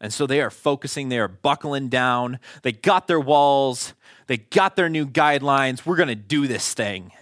And 0.00 0.12
so 0.12 0.26
they 0.26 0.40
are 0.40 0.50
focusing, 0.50 1.08
they 1.08 1.20
are 1.20 1.28
buckling 1.28 1.88
down. 1.88 2.40
They 2.62 2.72
got 2.72 3.06
their 3.06 3.20
walls, 3.20 3.94
they 4.26 4.38
got 4.38 4.74
their 4.74 4.88
new 4.88 5.06
guidelines. 5.06 5.86
We're 5.86 5.94
going 5.94 6.08
to 6.08 6.16
do 6.16 6.48
this 6.48 6.74
thing. 6.74 7.12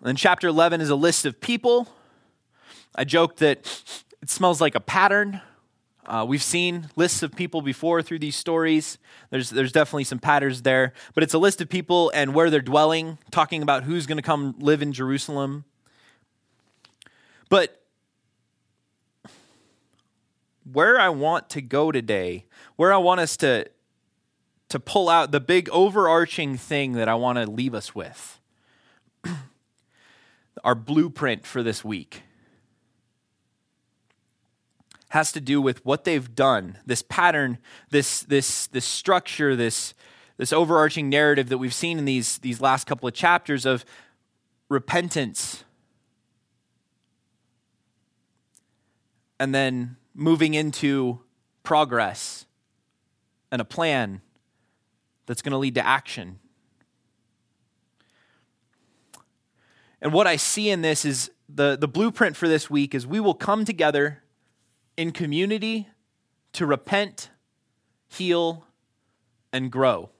And 0.00 0.08
then 0.08 0.16
chapter 0.16 0.48
11 0.48 0.80
is 0.80 0.90
a 0.90 0.96
list 0.96 1.24
of 1.26 1.40
people. 1.40 1.86
I 2.96 3.04
joked 3.04 3.36
that 3.36 3.58
it 4.20 4.30
smells 4.30 4.60
like 4.60 4.74
a 4.74 4.80
pattern. 4.80 5.42
Uh, 6.10 6.24
we've 6.24 6.42
seen 6.42 6.88
lists 6.96 7.22
of 7.22 7.36
people 7.36 7.62
before 7.62 8.02
through 8.02 8.18
these 8.18 8.34
stories. 8.34 8.98
There's, 9.30 9.48
there's 9.48 9.70
definitely 9.70 10.02
some 10.02 10.18
patterns 10.18 10.62
there, 10.62 10.92
but 11.14 11.22
it's 11.22 11.34
a 11.34 11.38
list 11.38 11.60
of 11.60 11.68
people 11.68 12.10
and 12.12 12.34
where 12.34 12.50
they're 12.50 12.60
dwelling, 12.60 13.18
talking 13.30 13.62
about 13.62 13.84
who's 13.84 14.06
going 14.06 14.16
to 14.16 14.22
come 14.22 14.56
live 14.58 14.82
in 14.82 14.92
Jerusalem. 14.92 15.64
But 17.48 17.80
where 20.72 20.98
I 20.98 21.10
want 21.10 21.48
to 21.50 21.62
go 21.62 21.92
today, 21.92 22.44
where 22.74 22.92
I 22.92 22.96
want 22.96 23.20
us 23.20 23.36
to, 23.36 23.66
to 24.70 24.80
pull 24.80 25.08
out 25.08 25.30
the 25.30 25.38
big 25.38 25.68
overarching 25.68 26.56
thing 26.56 26.94
that 26.94 27.08
I 27.08 27.14
want 27.14 27.38
to 27.38 27.48
leave 27.48 27.72
us 27.72 27.94
with, 27.94 28.40
our 30.64 30.74
blueprint 30.74 31.46
for 31.46 31.62
this 31.62 31.84
week 31.84 32.24
has 35.10 35.32
to 35.32 35.40
do 35.40 35.60
with 35.60 35.84
what 35.84 36.04
they've 36.04 36.34
done, 36.34 36.78
this 36.86 37.02
pattern, 37.02 37.58
this, 37.90 38.22
this, 38.22 38.68
this 38.68 38.84
structure, 38.84 39.56
this, 39.56 39.92
this 40.36 40.52
overarching 40.52 41.08
narrative 41.08 41.48
that 41.48 41.58
we've 41.58 41.74
seen 41.74 41.98
in 41.98 42.04
these, 42.04 42.38
these 42.38 42.60
last 42.60 42.86
couple 42.86 43.08
of 43.08 43.14
chapters 43.14 43.66
of 43.66 43.84
repentance. 44.68 45.64
And 49.40 49.52
then 49.52 49.96
moving 50.14 50.54
into 50.54 51.20
progress 51.64 52.46
and 53.50 53.60
a 53.60 53.64
plan 53.64 54.20
that's 55.26 55.42
going 55.42 55.52
to 55.52 55.58
lead 55.58 55.74
to 55.74 55.84
action. 55.84 56.38
And 60.00 60.12
what 60.12 60.28
I 60.28 60.36
see 60.36 60.70
in 60.70 60.82
this 60.82 61.04
is 61.04 61.32
the, 61.48 61.76
the 61.76 61.88
blueprint 61.88 62.36
for 62.36 62.46
this 62.46 62.70
week 62.70 62.94
is 62.94 63.08
we 63.08 63.18
will 63.18 63.34
come 63.34 63.64
together 63.64 64.22
in 65.00 65.12
community 65.12 65.88
to 66.52 66.66
repent, 66.66 67.30
heal, 68.06 68.66
and 69.50 69.72
grow. 69.72 70.10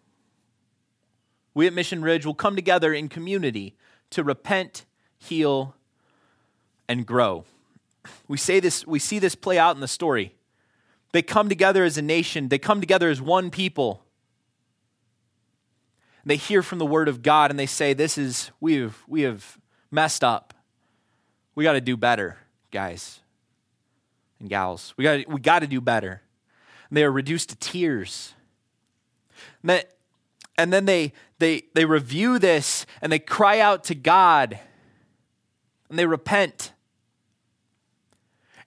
We 1.53 1.67
at 1.67 1.75
Mission 1.75 2.01
Ridge 2.01 2.25
will 2.25 2.33
come 2.33 2.57
together 2.57 2.95
in 2.95 3.11
community 3.11 3.77
to 4.09 4.25
repent, 4.25 4.87
heal, 5.19 5.75
and 6.89 7.05
grow. 7.05 7.45
We 8.27 8.39
say 8.39 8.59
this, 8.59 8.87
we 8.87 8.99
see 8.99 9.19
this 9.19 9.35
play 9.35 9.59
out 9.59 9.75
in 9.75 9.83
the 9.83 9.87
story. 9.87 10.35
They 11.13 11.21
come 11.21 11.51
together 11.51 11.85
as 11.85 11.99
a 11.99 12.03
nation, 12.03 12.49
they 12.49 12.59
come 12.59 12.81
together 12.81 13.11
as 13.11 13.21
one 13.21 13.51
people. 13.51 14.03
They 16.25 16.37
hear 16.37 16.63
from 16.63 16.79
the 16.79 16.87
word 16.87 17.09
of 17.09 17.21
God 17.21 17.51
and 17.51 17.61
they 17.61 17.67
say, 17.67 17.93
This 17.93 18.17
is, 18.17 18.51
we 18.61 18.77
have, 18.77 18.97
we 19.07 19.23
have 19.23 19.59
messed 19.91 20.25
up. 20.25 20.55
We 21.55 21.65
got 21.65 21.75
to 21.75 21.83
do 21.83 21.99
better, 21.99 22.39
guys 22.71 23.20
and 24.41 24.49
gals. 24.49 24.95
We 24.97 25.05
got 25.05 25.29
we 25.29 25.41
got 25.41 25.61
to 25.61 25.67
do 25.67 25.81
better. 25.81 26.23
And 26.89 26.97
they 26.97 27.05
are 27.05 27.13
reduced 27.13 27.51
to 27.51 27.57
tears. 27.57 28.35
And, 29.63 29.71
that, 29.71 29.97
and 30.59 30.73
then 30.73 30.87
they 30.87 31.13
they 31.39 31.63
they 31.75 31.85
review 31.85 32.39
this 32.39 32.87
and 33.01 33.13
they 33.13 33.19
cry 33.19 33.61
out 33.61 33.85
to 33.85 33.95
God. 33.95 34.59
And 35.89 35.99
they 35.99 36.07
repent. 36.07 36.73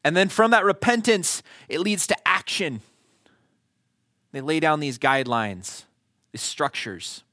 And 0.04 0.16
then 0.16 0.30
from 0.30 0.52
that 0.52 0.66
repentance, 0.66 1.42
it 1.70 1.80
leads 1.80 2.06
to 2.08 2.28
action. 2.28 2.82
They 4.34 4.42
lay 4.42 4.60
down 4.60 4.80
these 4.80 4.98
guidelines, 4.98 5.84
these 6.32 6.42
structures. 6.42 7.24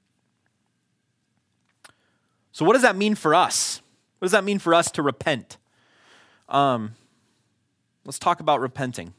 So, 2.53 2.65
what 2.65 2.75
does 2.75 2.83
that 2.83 2.95
mean 2.95 3.15
for 3.15 3.35
us? 3.35 3.81
What 4.19 4.27
does 4.27 4.33
that 4.33 4.45
mean 4.45 4.59
for 4.59 4.75
us 4.75 4.91
to 4.93 5.03
repent? 5.03 5.57
Um, 6.49 6.95
Let's 8.05 8.19
talk 8.19 8.41
about 8.41 8.61
repenting. 8.61 9.15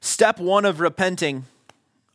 Step 0.00 0.38
one 0.38 0.64
of 0.64 0.80
repenting, 0.80 1.44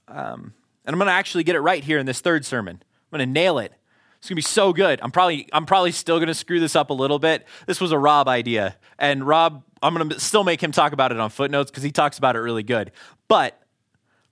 um, 0.07 0.53
and 0.85 0.93
I'm 0.93 0.99
going 0.99 1.07
to 1.07 1.13
actually 1.13 1.43
get 1.43 1.55
it 1.55 1.61
right 1.61 1.83
here 1.83 1.97
in 1.97 2.05
this 2.05 2.21
third 2.21 2.45
sermon. 2.45 2.81
I'm 2.81 3.17
going 3.17 3.27
to 3.27 3.31
nail 3.31 3.59
it. 3.59 3.73
It's 4.19 4.27
going 4.27 4.35
to 4.35 4.35
be 4.35 4.41
so 4.41 4.73
good. 4.73 4.99
I'm 5.01 5.11
probably, 5.11 5.47
I'm 5.53 5.65
probably 5.65 5.91
still 5.91 6.17
going 6.17 6.27
to 6.27 6.33
screw 6.33 6.59
this 6.59 6.75
up 6.75 6.89
a 6.89 6.93
little 6.93 7.19
bit. 7.19 7.47
This 7.65 7.79
was 7.79 7.91
a 7.91 7.97
Rob 7.97 8.27
idea. 8.27 8.75
And 8.97 9.25
Rob, 9.25 9.63
I'm 9.81 9.95
going 9.95 10.09
to 10.09 10.19
still 10.19 10.43
make 10.43 10.61
him 10.61 10.71
talk 10.71 10.91
about 10.91 11.11
it 11.11 11.19
on 11.19 11.29
footnotes 11.29 11.71
because 11.71 11.83
he 11.83 11.91
talks 11.91 12.17
about 12.17 12.35
it 12.35 12.39
really 12.39 12.63
good. 12.63 12.91
But 13.27 13.59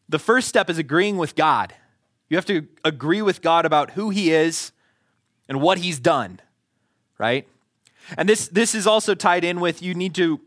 the 0.10 0.20
first 0.20 0.48
step 0.48 0.70
is 0.70 0.78
agreeing 0.78 1.18
with 1.18 1.36
God. 1.36 1.74
You 2.30 2.38
have 2.38 2.46
to 2.46 2.68
agree 2.84 3.22
with 3.22 3.42
God 3.42 3.66
about 3.66 3.92
who 3.92 4.10
He 4.10 4.32
is 4.32 4.72
and 5.48 5.62
what 5.62 5.78
He's 5.78 6.00
done, 6.00 6.40
right? 7.18 7.48
And 8.15 8.30
this, 8.30 8.48
this 8.48 8.74
is 8.76 8.88
also 8.88 9.15
tied 9.15 9.43
in 9.43 9.60
with 9.60 9.82
you 9.82 9.93
need 9.93 10.15
to 10.15 10.39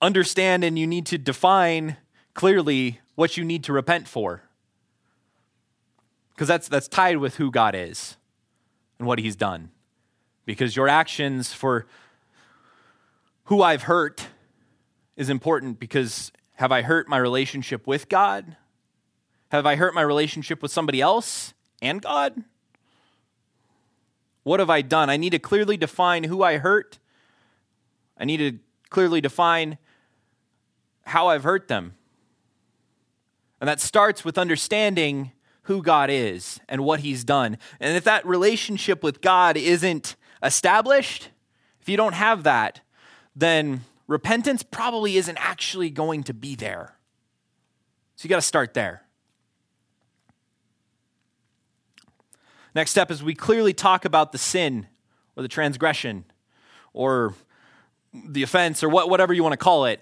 understand 0.00 0.64
and 0.64 0.78
you 0.78 0.86
need 0.86 1.06
to 1.06 1.18
define 1.18 1.96
clearly 2.34 3.00
what 3.16 3.36
you 3.36 3.44
need 3.44 3.64
to 3.64 3.72
repent 3.72 4.08
for. 4.08 4.42
Because 6.30 6.48
that's, 6.48 6.68
that's 6.68 6.88
tied 6.88 7.18
with 7.18 7.36
who 7.36 7.50
God 7.50 7.74
is 7.74 8.16
and 8.98 9.06
what 9.06 9.18
He's 9.18 9.36
done. 9.36 9.70
Because 10.46 10.74
your 10.74 10.88
actions 10.88 11.52
for 11.52 11.86
who 13.44 13.62
I've 13.62 13.82
hurt 13.82 14.28
is 15.16 15.28
important 15.28 15.78
because 15.78 16.32
have 16.54 16.72
I 16.72 16.82
hurt 16.82 17.08
my 17.08 17.18
relationship 17.18 17.86
with 17.86 18.08
God? 18.08 18.56
Have 19.50 19.66
I 19.66 19.76
hurt 19.76 19.94
my 19.94 20.02
relationship 20.02 20.62
with 20.62 20.70
somebody 20.70 21.00
else 21.00 21.52
and 21.82 22.00
God? 22.00 22.44
What 24.42 24.60
have 24.60 24.70
I 24.70 24.82
done? 24.82 25.10
I 25.10 25.16
need 25.16 25.30
to 25.30 25.38
clearly 25.38 25.76
define 25.76 26.24
who 26.24 26.42
I 26.42 26.58
hurt. 26.58 26.98
I 28.16 28.24
need 28.24 28.38
to 28.38 28.58
clearly 28.88 29.20
define 29.20 29.78
how 31.04 31.28
I've 31.28 31.44
hurt 31.44 31.68
them. 31.68 31.94
And 33.60 33.68
that 33.68 33.80
starts 33.80 34.24
with 34.24 34.38
understanding 34.38 35.32
who 35.62 35.82
God 35.82 36.08
is 36.10 36.60
and 36.68 36.82
what 36.82 37.00
He's 37.00 37.24
done. 37.24 37.58
And 37.78 37.96
if 37.96 38.04
that 38.04 38.26
relationship 38.26 39.02
with 39.02 39.20
God 39.20 39.56
isn't 39.56 40.16
established, 40.42 41.28
if 41.80 41.88
you 41.88 41.96
don't 41.96 42.14
have 42.14 42.42
that, 42.44 42.80
then 43.36 43.82
repentance 44.06 44.62
probably 44.62 45.16
isn't 45.16 45.38
actually 45.38 45.90
going 45.90 46.22
to 46.24 46.34
be 46.34 46.54
there. 46.54 46.96
So 48.16 48.24
you 48.26 48.30
got 48.30 48.36
to 48.36 48.42
start 48.42 48.74
there. 48.74 49.02
Next 52.74 52.90
step 52.90 53.10
is 53.10 53.22
we 53.22 53.34
clearly 53.34 53.72
talk 53.72 54.04
about 54.04 54.32
the 54.32 54.38
sin 54.38 54.86
or 55.36 55.42
the 55.42 55.48
transgression 55.48 56.24
or 56.92 57.34
the 58.12 58.42
offense 58.42 58.82
or 58.82 58.88
what, 58.88 59.08
whatever 59.08 59.32
you 59.32 59.42
want 59.42 59.52
to 59.52 59.56
call 59.56 59.86
it. 59.86 60.00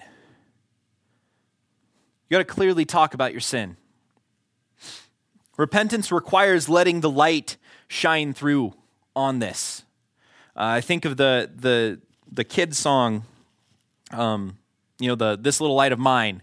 You 2.28 2.34
got 2.34 2.38
to 2.38 2.44
clearly 2.44 2.84
talk 2.84 3.14
about 3.14 3.32
your 3.32 3.40
sin. 3.40 3.76
Repentance 5.56 6.12
requires 6.12 6.68
letting 6.68 7.00
the 7.00 7.10
light 7.10 7.56
shine 7.88 8.32
through 8.32 8.74
on 9.16 9.38
this. 9.38 9.82
Uh, 10.54 10.76
I 10.76 10.80
think 10.80 11.04
of 11.04 11.16
the 11.16 11.50
the 11.54 12.00
the 12.30 12.44
kid 12.44 12.76
song, 12.76 13.24
um, 14.12 14.58
you 14.98 15.08
know, 15.08 15.14
the 15.14 15.38
"This 15.40 15.60
Little 15.60 15.74
Light 15.74 15.92
of 15.92 15.98
Mine." 15.98 16.42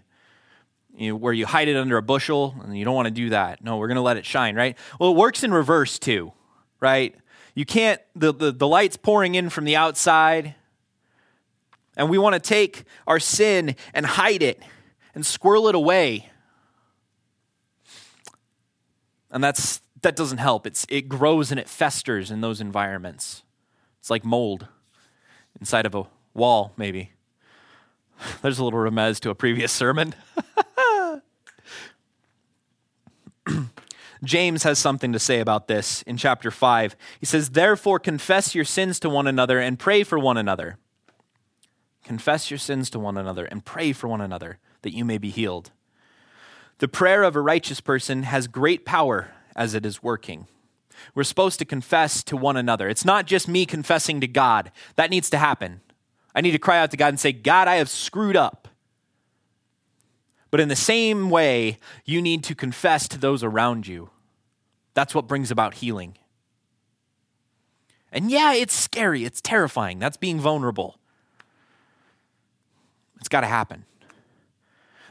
You 0.96 1.10
know, 1.10 1.16
where 1.16 1.32
you 1.32 1.46
hide 1.46 1.68
it 1.68 1.76
under 1.76 1.96
a 1.96 2.02
bushel 2.02 2.54
and 2.64 2.76
you 2.76 2.84
don't 2.84 2.94
want 2.94 3.06
to 3.06 3.12
do 3.12 3.30
that. 3.30 3.62
No, 3.62 3.76
we're 3.76 3.88
going 3.88 3.96
to 3.96 4.02
let 4.02 4.16
it 4.16 4.24
shine, 4.24 4.56
right? 4.56 4.76
Well, 4.98 5.12
it 5.12 5.16
works 5.16 5.44
in 5.44 5.52
reverse 5.52 5.98
too, 5.98 6.32
right? 6.80 7.14
You 7.54 7.64
can't, 7.64 8.00
the, 8.14 8.32
the, 8.32 8.52
the 8.52 8.66
light's 8.66 8.96
pouring 8.96 9.34
in 9.34 9.48
from 9.50 9.64
the 9.64 9.76
outside, 9.76 10.54
and 11.96 12.10
we 12.10 12.18
want 12.18 12.34
to 12.34 12.40
take 12.40 12.84
our 13.06 13.18
sin 13.18 13.76
and 13.94 14.04
hide 14.04 14.42
it 14.42 14.62
and 15.14 15.24
squirrel 15.24 15.68
it 15.68 15.74
away. 15.74 16.30
And 19.30 19.42
that's, 19.42 19.80
that 20.02 20.16
doesn't 20.16 20.38
help. 20.38 20.66
It's, 20.66 20.86
it 20.88 21.08
grows 21.08 21.50
and 21.50 21.58
it 21.58 21.68
festers 21.68 22.30
in 22.30 22.42
those 22.42 22.60
environments. 22.60 23.42
It's 24.00 24.10
like 24.10 24.24
mold 24.24 24.68
inside 25.58 25.86
of 25.86 25.94
a 25.94 26.04
wall, 26.34 26.72
maybe. 26.76 27.12
There's 28.42 28.58
a 28.58 28.64
little 28.64 28.78
remez 28.78 29.18
to 29.20 29.30
a 29.30 29.34
previous 29.34 29.72
sermon. 29.72 30.14
James 34.24 34.62
has 34.62 34.78
something 34.78 35.12
to 35.12 35.18
say 35.18 35.40
about 35.40 35.68
this 35.68 36.02
in 36.02 36.16
chapter 36.16 36.50
5. 36.50 36.96
He 37.20 37.26
says, 37.26 37.50
Therefore, 37.50 37.98
confess 37.98 38.54
your 38.54 38.64
sins 38.64 38.98
to 39.00 39.10
one 39.10 39.26
another 39.26 39.58
and 39.58 39.78
pray 39.78 40.02
for 40.02 40.18
one 40.18 40.36
another. 40.36 40.78
Confess 42.04 42.50
your 42.50 42.58
sins 42.58 42.88
to 42.90 42.98
one 42.98 43.18
another 43.18 43.44
and 43.46 43.64
pray 43.64 43.92
for 43.92 44.08
one 44.08 44.20
another 44.20 44.58
that 44.82 44.94
you 44.94 45.04
may 45.04 45.18
be 45.18 45.30
healed. 45.30 45.72
The 46.78 46.88
prayer 46.88 47.22
of 47.22 47.34
a 47.34 47.40
righteous 47.40 47.80
person 47.80 48.24
has 48.24 48.46
great 48.46 48.84
power 48.84 49.32
as 49.54 49.74
it 49.74 49.86
is 49.86 50.02
working. 50.02 50.46
We're 51.14 51.24
supposed 51.24 51.58
to 51.58 51.64
confess 51.64 52.22
to 52.24 52.36
one 52.36 52.56
another. 52.56 52.88
It's 52.88 53.04
not 53.04 53.26
just 53.26 53.48
me 53.48 53.66
confessing 53.66 54.20
to 54.20 54.26
God, 54.26 54.70
that 54.96 55.10
needs 55.10 55.30
to 55.30 55.38
happen. 55.38 55.80
I 56.34 56.40
need 56.42 56.52
to 56.52 56.58
cry 56.58 56.78
out 56.78 56.90
to 56.90 56.96
God 56.96 57.08
and 57.08 57.20
say, 57.20 57.32
God, 57.32 57.66
I 57.66 57.76
have 57.76 57.88
screwed 57.88 58.36
up. 58.36 58.65
But 60.50 60.60
in 60.60 60.68
the 60.68 60.76
same 60.76 61.30
way, 61.30 61.78
you 62.04 62.22
need 62.22 62.44
to 62.44 62.54
confess 62.54 63.08
to 63.08 63.18
those 63.18 63.42
around 63.42 63.86
you. 63.86 64.10
That's 64.94 65.14
what 65.14 65.26
brings 65.26 65.50
about 65.50 65.74
healing. 65.74 66.16
And 68.12 68.30
yeah, 68.30 68.54
it's 68.54 68.74
scary, 68.74 69.24
it's 69.24 69.40
terrifying. 69.40 69.98
That's 69.98 70.16
being 70.16 70.40
vulnerable. 70.40 70.98
It's 73.18 73.28
got 73.28 73.40
to 73.42 73.46
happen. 73.46 73.84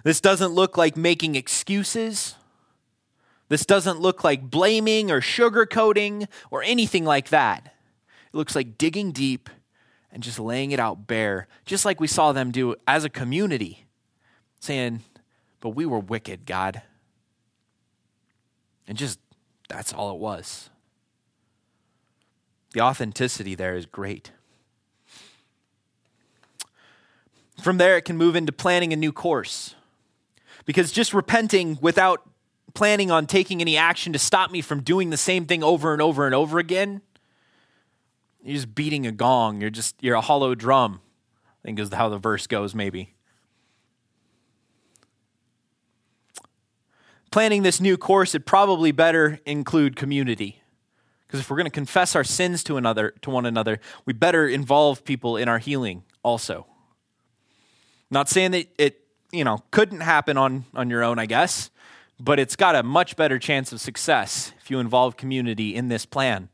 This 0.04 0.21
doesn't 0.21 0.54
look 0.54 0.78
like 0.78 0.95
making 0.95 1.36
excuses. 1.36 2.36
This 3.50 3.65
doesn't 3.65 4.00
look 4.00 4.24
like 4.24 4.50
blaming 4.50 5.12
or 5.12 5.21
sugarcoating 5.21 6.28
or 6.50 6.63
anything 6.63 7.06
like 7.06 7.30
that. 7.30 7.74
It 8.34 8.38
looks 8.38 8.56
like 8.56 8.78
digging 8.78 9.12
deep 9.12 9.50
and 10.12 10.24
just 10.24 10.39
laying 10.39 10.71
it 10.71 10.80
out 10.80 11.08
bare, 11.08 11.48
just 11.65 11.86
like 11.86 12.00
we 12.00 12.08
saw 12.08 12.32
them 12.32 12.52
do 12.52 12.76
as 12.88 13.04
a 13.04 13.10
community, 13.10 13.86
saying, 14.60 15.02
But 15.65 15.71
we 15.71 15.88
were 15.88 15.97
wicked, 15.97 16.45
God. 16.45 16.84
And 18.88 18.95
just 18.95 19.17
that's 19.67 19.91
all 19.91 20.12
it 20.12 20.19
was. 20.19 20.69
The 22.73 22.82
authenticity 22.82 23.56
there 23.56 23.75
is 23.75 23.88
great. 23.88 24.30
From 27.63 27.80
there, 27.80 27.97
it 27.97 28.04
can 28.04 28.15
move 28.15 28.36
into 28.36 28.51
planning 28.51 28.93
a 28.93 28.95
new 28.95 29.12
course. 29.12 29.73
Because 30.65 30.91
just 30.91 31.15
repenting 31.15 31.80
without 31.82 32.21
planning 32.75 33.10
on 33.10 33.25
taking 33.25 33.60
any 33.60 33.75
action 33.75 34.13
to 34.13 34.19
stop 34.19 34.51
me 34.51 34.62
from 34.62 34.84
doing 34.84 35.10
the 35.10 35.17
same 35.17 35.47
thing 35.47 35.63
over 35.63 35.93
and 35.93 36.01
over 36.01 36.28
and 36.28 36.36
over 36.36 36.60
again, 36.60 37.01
you're 38.43 38.54
just 38.54 38.75
beating 38.75 39.08
a 39.08 39.12
gong. 39.12 39.62
You're 39.62 39.71
just, 39.71 39.95
you're 39.99 40.13
a 40.13 40.21
hollow 40.21 40.54
drum, 40.54 41.01
I 41.43 41.65
think 41.65 41.80
is 41.80 41.91
how 41.91 42.10
the 42.10 42.19
verse 42.19 42.45
goes, 42.45 42.75
maybe. 42.75 43.14
Planning 47.36 47.63
this 47.63 47.82
new 47.82 47.98
course, 47.98 48.34
it 48.34 48.45
probably 48.45 48.93
better 48.93 49.41
include 49.45 49.98
community. 49.98 50.62
Because 51.28 51.41
if 51.41 51.50
we're 51.50 51.58
going 51.58 51.65
to 51.65 51.69
confess 51.69 52.15
our 52.15 52.24
sins 52.24 52.63
to 52.63 52.78
another 52.78 53.13
to 53.24 53.30
one 53.30 53.45
another, 53.45 53.82
we 54.06 54.13
better 54.13 54.48
involve 54.48 55.04
people 55.04 55.36
in 55.36 55.50
our 55.50 55.60
healing 55.60 56.04
also. 56.24 56.65
Not 58.10 58.30
saying 58.30 58.52
that 58.52 58.69
it, 58.78 59.02
you 59.34 59.43
know, 59.43 59.65
couldn't 59.71 60.00
happen 60.00 60.38
on 60.38 60.63
on 60.74 60.89
your 60.89 61.04
own, 61.04 61.19
I 61.19 61.26
guess, 61.26 61.71
but 62.21 62.39
it's 62.39 62.56
got 62.56 62.74
a 62.74 62.84
much 62.84 63.17
better 63.17 63.38
chance 63.38 63.74
of 63.74 63.82
success 63.82 64.54
if 64.62 64.71
you 64.71 64.80
involve 64.80 65.17
community 65.17 65.76
in 65.76 65.89
this 65.89 66.06
plan. 66.06 66.48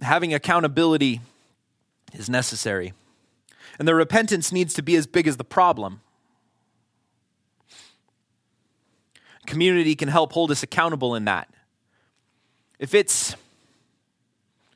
Having 0.00 0.34
accountability 0.34 1.20
is 2.12 2.28
necessary. 2.28 2.94
And 3.78 3.86
the 3.86 3.94
repentance 3.94 4.50
needs 4.50 4.74
to 4.74 4.82
be 4.82 4.96
as 4.96 5.06
big 5.06 5.28
as 5.28 5.36
the 5.36 5.44
problem. 5.44 6.00
Community 9.46 9.94
can 9.94 10.08
help 10.08 10.32
hold 10.32 10.50
us 10.50 10.62
accountable 10.62 11.14
in 11.14 11.24
that. 11.24 11.48
If 12.78 12.94
it's 12.94 13.34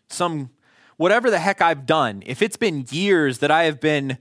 some, 0.08 0.50
whatever 0.96 1.30
the 1.30 1.38
heck 1.38 1.60
I've 1.60 1.86
done, 1.86 2.22
if 2.26 2.42
it's 2.42 2.56
been 2.56 2.86
years 2.90 3.38
that 3.38 3.50
I 3.50 3.64
have 3.64 3.80
been 3.80 4.18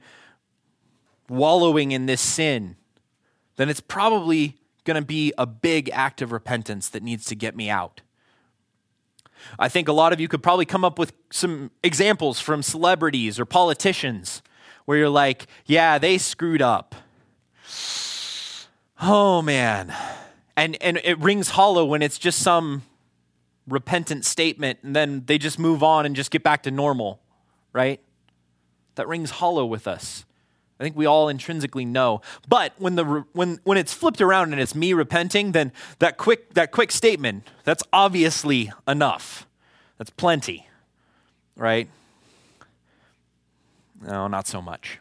wallowing 1.29 1.91
in 1.91 2.05
this 2.05 2.21
sin, 2.21 2.75
then 3.55 3.69
it's 3.69 3.81
probably 3.81 4.57
going 4.83 5.01
to 5.01 5.05
be 5.05 5.33
a 5.37 5.45
big 5.45 5.89
act 5.93 6.21
of 6.21 6.31
repentance 6.31 6.89
that 6.89 7.03
needs 7.03 7.25
to 7.25 7.35
get 7.35 7.55
me 7.55 7.69
out. 7.69 8.01
I 9.57 9.69
think 9.69 9.87
a 9.87 9.93
lot 9.93 10.13
of 10.13 10.19
you 10.19 10.27
could 10.27 10.43
probably 10.43 10.65
come 10.65 10.83
up 10.83 10.99
with 10.99 11.13
some 11.31 11.71
examples 11.83 12.39
from 12.39 12.61
celebrities 12.63 13.39
or 13.39 13.45
politicians 13.45 14.41
where 14.85 14.97
you're 14.97 15.09
like, 15.09 15.47
yeah, 15.65 15.97
they 15.97 16.17
screwed 16.17 16.61
up. 16.61 16.95
Oh 19.01 19.41
man. 19.41 19.93
And 20.59 20.75
and 20.81 20.99
it 21.05 21.17
rings 21.19 21.51
hollow 21.51 21.85
when 21.85 22.01
it's 22.01 22.19
just 22.19 22.39
some 22.39 22.81
repentant 23.65 24.25
statement 24.25 24.79
and 24.83 24.93
then 24.93 25.23
they 25.25 25.37
just 25.37 25.57
move 25.57 25.81
on 25.81 26.05
and 26.05 26.17
just 26.17 26.31
get 26.31 26.43
back 26.43 26.63
to 26.63 26.71
normal, 26.71 27.21
right? 27.71 28.01
That 28.95 29.07
rings 29.07 29.29
hollow 29.29 29.65
with 29.65 29.87
us. 29.87 30.25
I 30.77 30.83
think 30.83 30.97
we 30.97 31.05
all 31.05 31.29
intrinsically 31.29 31.85
know. 31.85 32.21
But 32.49 32.73
when 32.77 32.95
the 32.95 33.05
when 33.31 33.61
when 33.63 33.77
it's 33.77 33.93
flipped 33.93 34.19
around 34.19 34.51
and 34.51 34.61
it's 34.61 34.75
me 34.75 34.91
repenting, 34.91 35.53
then 35.53 35.71
that 35.99 36.17
quick 36.17 36.53
that 36.55 36.71
quick 36.71 36.91
statement, 36.91 37.47
that's 37.63 37.83
obviously 37.93 38.69
enough. 38.85 39.47
That's 39.97 40.09
plenty. 40.09 40.67
Right? 41.55 41.87
No, 44.01 44.27
not 44.27 44.45
so 44.45 44.61
much. 44.61 44.99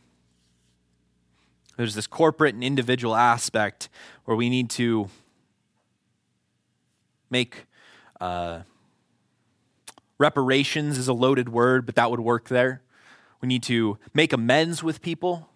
There's 1.77 1.97
this 1.97 2.07
corporate 2.07 2.55
and 2.55 2.63
individual 2.63 3.17
aspect 3.17 3.89
where 4.25 4.37
we 4.37 4.49
need 4.49 4.71
to 4.71 5.11
make 7.31 7.67
uh, 8.21 8.61
reparations 10.19 10.99
is 10.99 11.09
a 11.09 11.13
loaded 11.13 11.49
word, 11.49 11.87
but 11.87 11.95
that 11.95 12.11
would 12.11 12.21
work 12.21 12.49
there. 12.49 12.83
We 13.41 13.49
need 13.49 13.63
to 13.65 13.99
make 14.15 14.33
amends 14.33 14.83
with 14.83 15.01
people 15.01 15.49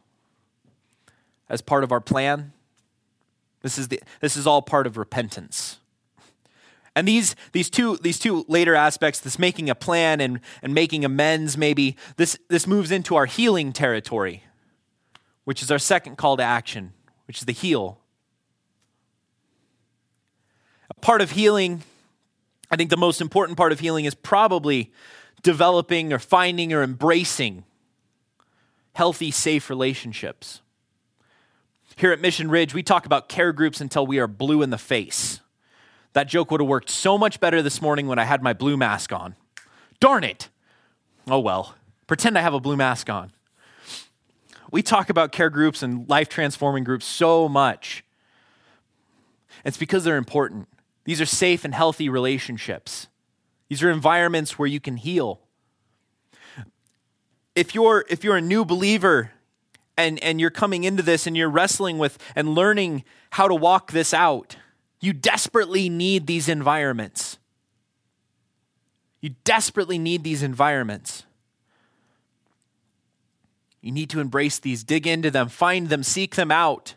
as 1.48 1.60
part 1.60 1.84
of 1.84 1.92
our 1.92 2.00
plan. 2.00 2.52
This 3.62 3.78
is, 3.78 3.88
the, 3.88 4.00
this 4.20 4.36
is 4.36 4.46
all 4.46 4.62
part 4.62 4.86
of 4.86 4.96
repentance. 4.96 5.78
And 6.94 7.08
these, 7.08 7.34
these, 7.52 7.70
two, 7.70 7.96
these 7.98 8.18
two 8.18 8.44
later 8.48 8.74
aspects, 8.74 9.20
this 9.20 9.38
making 9.38 9.70
a 9.70 9.74
plan 9.74 10.20
and, 10.20 10.40
and 10.62 10.74
making 10.74 11.04
amends, 11.04 11.56
maybe, 11.56 11.96
this, 12.16 12.38
this 12.48 12.66
moves 12.66 12.90
into 12.90 13.16
our 13.16 13.26
healing 13.26 13.72
territory, 13.72 14.44
which 15.44 15.62
is 15.62 15.70
our 15.70 15.78
second 15.78 16.16
call 16.18 16.36
to 16.36 16.42
action, 16.42 16.92
which 17.26 17.38
is 17.38 17.44
the 17.46 17.52
heal. 17.52 17.98
A 20.90 20.91
part 21.02 21.20
of 21.20 21.32
healing 21.32 21.82
I 22.72 22.76
think 22.76 22.88
the 22.88 22.96
most 22.96 23.20
important 23.20 23.58
part 23.58 23.70
of 23.70 23.80
healing 23.80 24.06
is 24.06 24.14
probably 24.14 24.90
developing 25.42 26.10
or 26.10 26.18
finding 26.18 26.72
or 26.72 26.82
embracing 26.82 27.64
healthy, 28.94 29.30
safe 29.30 29.68
relationships. 29.68 30.62
Here 31.96 32.12
at 32.12 32.20
Mission 32.20 32.50
Ridge, 32.50 32.72
we 32.72 32.82
talk 32.82 33.04
about 33.04 33.28
care 33.28 33.52
groups 33.52 33.82
until 33.82 34.06
we 34.06 34.18
are 34.18 34.26
blue 34.26 34.62
in 34.62 34.70
the 34.70 34.78
face. 34.78 35.40
That 36.14 36.28
joke 36.28 36.50
would 36.50 36.62
have 36.62 36.68
worked 36.68 36.88
so 36.88 37.18
much 37.18 37.40
better 37.40 37.60
this 37.60 37.82
morning 37.82 38.06
when 38.06 38.18
I 38.18 38.24
had 38.24 38.42
my 38.42 38.54
blue 38.54 38.78
mask 38.78 39.12
on. 39.12 39.34
Darn 40.00 40.24
it! 40.24 40.48
Oh 41.28 41.40
well, 41.40 41.74
pretend 42.06 42.38
I 42.38 42.40
have 42.40 42.54
a 42.54 42.60
blue 42.60 42.76
mask 42.76 43.10
on. 43.10 43.32
We 44.70 44.82
talk 44.82 45.10
about 45.10 45.30
care 45.30 45.50
groups 45.50 45.82
and 45.82 46.08
life 46.08 46.30
transforming 46.30 46.84
groups 46.84 47.04
so 47.04 47.50
much. 47.50 48.02
It's 49.62 49.76
because 49.76 50.04
they're 50.04 50.16
important. 50.16 50.68
These 51.04 51.20
are 51.20 51.26
safe 51.26 51.64
and 51.64 51.74
healthy 51.74 52.08
relationships. 52.08 53.08
These 53.68 53.82
are 53.82 53.90
environments 53.90 54.58
where 54.58 54.68
you 54.68 54.80
can 54.80 54.96
heal. 54.96 55.40
If 57.54 57.74
you're, 57.74 58.04
if 58.08 58.24
you're 58.24 58.36
a 58.36 58.42
new 58.42 58.64
believer 58.64 59.32
and, 59.96 60.22
and 60.22 60.40
you're 60.40 60.50
coming 60.50 60.84
into 60.84 61.02
this 61.02 61.26
and 61.26 61.36
you're 61.36 61.50
wrestling 61.50 61.98
with 61.98 62.18
and 62.34 62.54
learning 62.54 63.04
how 63.30 63.48
to 63.48 63.54
walk 63.54 63.92
this 63.92 64.14
out, 64.14 64.56
you 65.00 65.12
desperately 65.12 65.88
need 65.88 66.26
these 66.26 66.48
environments. 66.48 67.38
You 69.20 69.34
desperately 69.44 69.98
need 69.98 70.24
these 70.24 70.42
environments. 70.42 71.24
You 73.80 73.90
need 73.90 74.10
to 74.10 74.20
embrace 74.20 74.58
these, 74.60 74.84
dig 74.84 75.06
into 75.06 75.30
them, 75.30 75.48
find 75.48 75.88
them, 75.88 76.02
seek 76.02 76.36
them 76.36 76.50
out. 76.50 76.94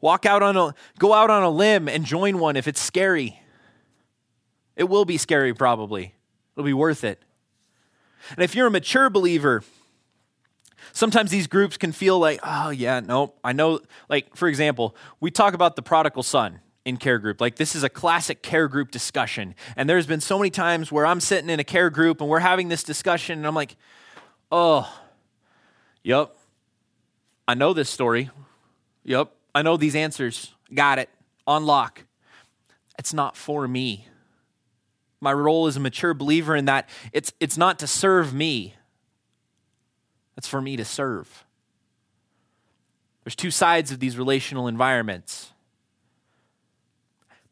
Walk 0.00 0.26
out 0.26 0.42
on 0.42 0.56
a 0.56 0.74
go 0.98 1.12
out 1.12 1.30
on 1.30 1.42
a 1.42 1.50
limb 1.50 1.88
and 1.88 2.04
join 2.04 2.38
one 2.38 2.56
if 2.56 2.68
it's 2.68 2.80
scary. 2.80 3.40
It 4.76 4.84
will 4.84 5.04
be 5.04 5.16
scary 5.16 5.54
probably. 5.54 6.14
It'll 6.54 6.64
be 6.64 6.72
worth 6.72 7.04
it. 7.04 7.22
And 8.30 8.40
if 8.40 8.54
you're 8.54 8.66
a 8.66 8.70
mature 8.70 9.08
believer, 9.08 9.62
sometimes 10.92 11.30
these 11.30 11.46
groups 11.46 11.76
can 11.76 11.92
feel 11.92 12.18
like, 12.18 12.40
oh 12.42 12.70
yeah, 12.70 13.00
no, 13.00 13.34
I 13.42 13.52
know 13.52 13.80
like 14.08 14.36
for 14.36 14.48
example, 14.48 14.94
we 15.20 15.30
talk 15.30 15.54
about 15.54 15.76
the 15.76 15.82
prodigal 15.82 16.22
son 16.22 16.60
in 16.84 16.98
care 16.98 17.18
group. 17.18 17.40
Like 17.40 17.56
this 17.56 17.74
is 17.74 17.82
a 17.82 17.88
classic 17.88 18.42
care 18.42 18.68
group 18.68 18.90
discussion. 18.90 19.54
And 19.76 19.88
there's 19.88 20.06
been 20.06 20.20
so 20.20 20.38
many 20.38 20.50
times 20.50 20.92
where 20.92 21.06
I'm 21.06 21.20
sitting 21.20 21.50
in 21.50 21.58
a 21.58 21.64
care 21.64 21.90
group 21.90 22.20
and 22.20 22.28
we're 22.28 22.38
having 22.40 22.68
this 22.68 22.82
discussion 22.82 23.38
and 23.38 23.46
I'm 23.46 23.54
like, 23.54 23.76
"Oh, 24.52 24.92
yep. 26.02 26.36
I 27.48 27.54
know 27.54 27.72
this 27.72 27.88
story. 27.88 28.30
Yep. 29.04 29.35
I 29.56 29.62
know 29.62 29.78
these 29.78 29.96
answers. 29.96 30.52
Got 30.74 30.98
it. 30.98 31.08
Unlock. 31.46 32.04
It's 32.98 33.14
not 33.14 33.38
for 33.38 33.66
me. 33.66 34.06
My 35.18 35.32
role 35.32 35.66
as 35.66 35.78
a 35.78 35.80
mature 35.80 36.12
believer 36.12 36.54
in 36.54 36.66
that 36.66 36.90
it's, 37.10 37.32
it's 37.40 37.56
not 37.56 37.78
to 37.78 37.86
serve 37.86 38.34
me, 38.34 38.74
it's 40.36 40.46
for 40.46 40.60
me 40.60 40.76
to 40.76 40.84
serve. 40.84 41.46
There's 43.24 43.34
two 43.34 43.50
sides 43.50 43.90
of 43.90 43.98
these 43.98 44.18
relational 44.18 44.68
environments. 44.68 45.52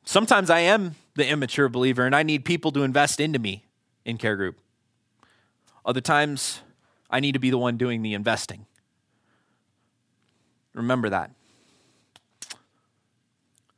Sometimes 0.04 0.50
I 0.50 0.60
am 0.60 0.96
the 1.14 1.26
immature 1.26 1.70
believer 1.70 2.04
and 2.04 2.14
I 2.14 2.22
need 2.22 2.44
people 2.44 2.70
to 2.72 2.82
invest 2.82 3.18
into 3.18 3.38
me 3.38 3.64
in 4.04 4.18
care 4.18 4.36
group. 4.36 4.58
Other 5.86 6.02
times, 6.02 6.60
I 7.08 7.20
need 7.20 7.32
to 7.32 7.38
be 7.38 7.48
the 7.48 7.56
one 7.56 7.78
doing 7.78 8.02
the 8.02 8.12
investing. 8.12 8.66
Remember 10.74 11.08
that. 11.08 11.30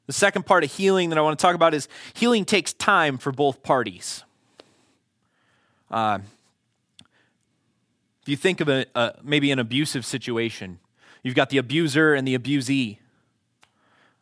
The 0.06 0.12
second 0.12 0.46
part 0.46 0.64
of 0.64 0.72
healing 0.72 1.10
that 1.10 1.18
I 1.18 1.20
want 1.20 1.38
to 1.38 1.42
talk 1.42 1.54
about 1.54 1.74
is 1.74 1.88
healing 2.14 2.44
takes 2.44 2.72
time 2.72 3.18
for 3.18 3.32
both 3.32 3.62
parties. 3.62 4.22
Uh, 5.90 6.18
if 8.22 8.28
you 8.28 8.36
think 8.36 8.60
of 8.60 8.68
a, 8.68 8.86
maybe 9.22 9.50
an 9.50 9.58
abusive 9.58 10.04
situation, 10.04 10.78
You've 11.26 11.34
got 11.34 11.50
the 11.50 11.58
abuser 11.58 12.14
and 12.14 12.26
the 12.26 12.38
abusee. 12.38 12.98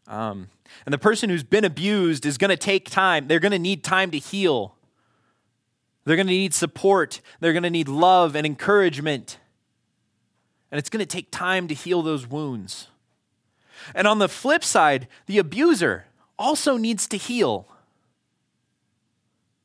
Um, 0.09 0.49
and 0.87 0.93
the 0.95 0.97
person 0.97 1.29
who's 1.29 1.45
been 1.45 1.67
abused 1.67 2.25
is 2.25 2.39
going 2.39 2.49
to 2.49 2.57
take 2.57 2.89
time. 2.89 3.29
They're 3.29 3.41
going 3.41 3.53
to 3.53 3.59
need 3.59 3.85
time 3.85 4.11
to 4.13 4.19
heal. 4.19 4.75
They're 6.07 6.17
going 6.17 6.29
to 6.29 6.33
need 6.33 6.55
support. 6.55 7.21
They're 7.41 7.53
going 7.53 7.65
to 7.65 7.69
need 7.69 7.89
love 7.89 8.35
and 8.35 8.47
encouragement. 8.47 9.37
And 10.71 10.79
it's 10.79 10.89
going 10.89 11.01
to 11.01 11.07
take 11.07 11.31
time 11.31 11.69
to 11.69 11.75
heal 11.75 12.01
those 12.01 12.27
wounds. 12.27 12.89
And 13.95 14.07
on 14.07 14.19
the 14.19 14.29
flip 14.29 14.63
side, 14.63 15.09
the 15.27 15.39
abuser 15.39 16.07
also 16.39 16.77
needs 16.77 17.07
to 17.09 17.17
heal. 17.17 17.67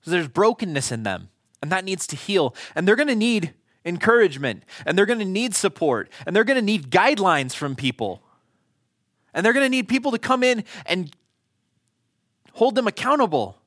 So 0.01 0.12
there's 0.12 0.27
brokenness 0.27 0.91
in 0.91 1.03
them, 1.03 1.29
and 1.62 1.71
that 1.71 1.86
needs 1.86 2.08
to 2.08 2.15
heal. 2.15 2.55
And 2.75 2.88
they're 2.88 2.95
going 2.95 3.08
to 3.08 3.15
need 3.15 3.53
encouragement, 3.86 4.63
and 4.86 4.97
they're 4.97 5.05
going 5.05 5.19
to 5.19 5.25
need 5.25 5.53
support, 5.55 6.10
and 6.25 6.36
they're 6.36 6.43
going 6.43 6.60
to 6.60 6.65
need 6.65 6.89
guidelines 6.89 7.53
from 7.53 7.75
people. 7.75 8.21
And 9.34 9.45
they're 9.45 9.53
going 9.53 9.65
to 9.65 9.69
need 9.69 9.88
people 9.88 10.12
to 10.12 10.19
come 10.19 10.43
in 10.43 10.63
and 10.86 11.12
hold 12.53 12.75
them 12.75 12.88
accountable. 12.88 13.58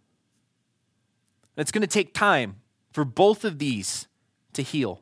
It's 1.57 1.71
going 1.71 1.83
to 1.83 1.87
take 1.87 2.15
time 2.15 2.57
for 2.93 3.05
both 3.05 3.45
of 3.45 3.59
these 3.59 4.09
to 4.55 4.62
heal. 4.62 5.01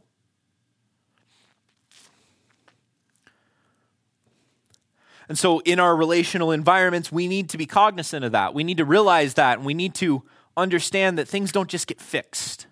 And 5.30 5.38
so, 5.38 5.60
in 5.60 5.78
our 5.78 5.94
relational 5.94 6.50
environments, 6.50 7.12
we 7.12 7.28
need 7.28 7.50
to 7.50 7.56
be 7.56 7.64
cognizant 7.64 8.24
of 8.24 8.32
that. 8.32 8.52
We 8.52 8.64
need 8.64 8.78
to 8.78 8.84
realize 8.84 9.34
that, 9.34 9.58
and 9.58 9.64
we 9.64 9.74
need 9.74 9.94
to 9.94 10.24
understand 10.56 11.18
that 11.18 11.28
things 11.28 11.52
don't 11.52 11.70
just 11.70 11.86
get 11.86 12.00
fixed 12.00 12.66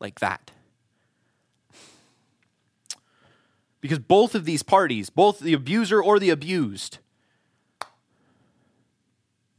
like 0.00 0.18
that. 0.20 0.50
Because 3.82 3.98
both 3.98 4.34
of 4.34 4.46
these 4.46 4.62
parties, 4.62 5.10
both 5.10 5.38
the 5.40 5.52
abuser 5.52 6.02
or 6.02 6.18
the 6.18 6.30
abused, 6.30 6.96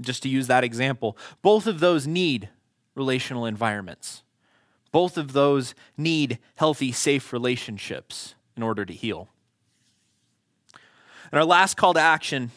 just 0.02 0.24
to 0.24 0.28
use 0.28 0.48
that 0.48 0.64
example, 0.64 1.16
both 1.44 1.68
of 1.68 1.80
those 1.80 2.08
need 2.08 2.50
relational 2.96 3.46
environments. 3.46 4.24
Both 4.92 5.20
of 5.20 5.34
those 5.34 5.76
need 5.98 6.40
healthy, 6.56 6.94
safe 6.94 7.32
relationships 7.32 8.34
in 8.58 8.64
order 8.64 8.86
to 8.86 8.94
heal. 8.94 9.30
And 11.32 11.40
our 11.40 11.46
last 11.46 11.78
call 11.78 11.94
to 11.94 12.00
action 12.00 12.52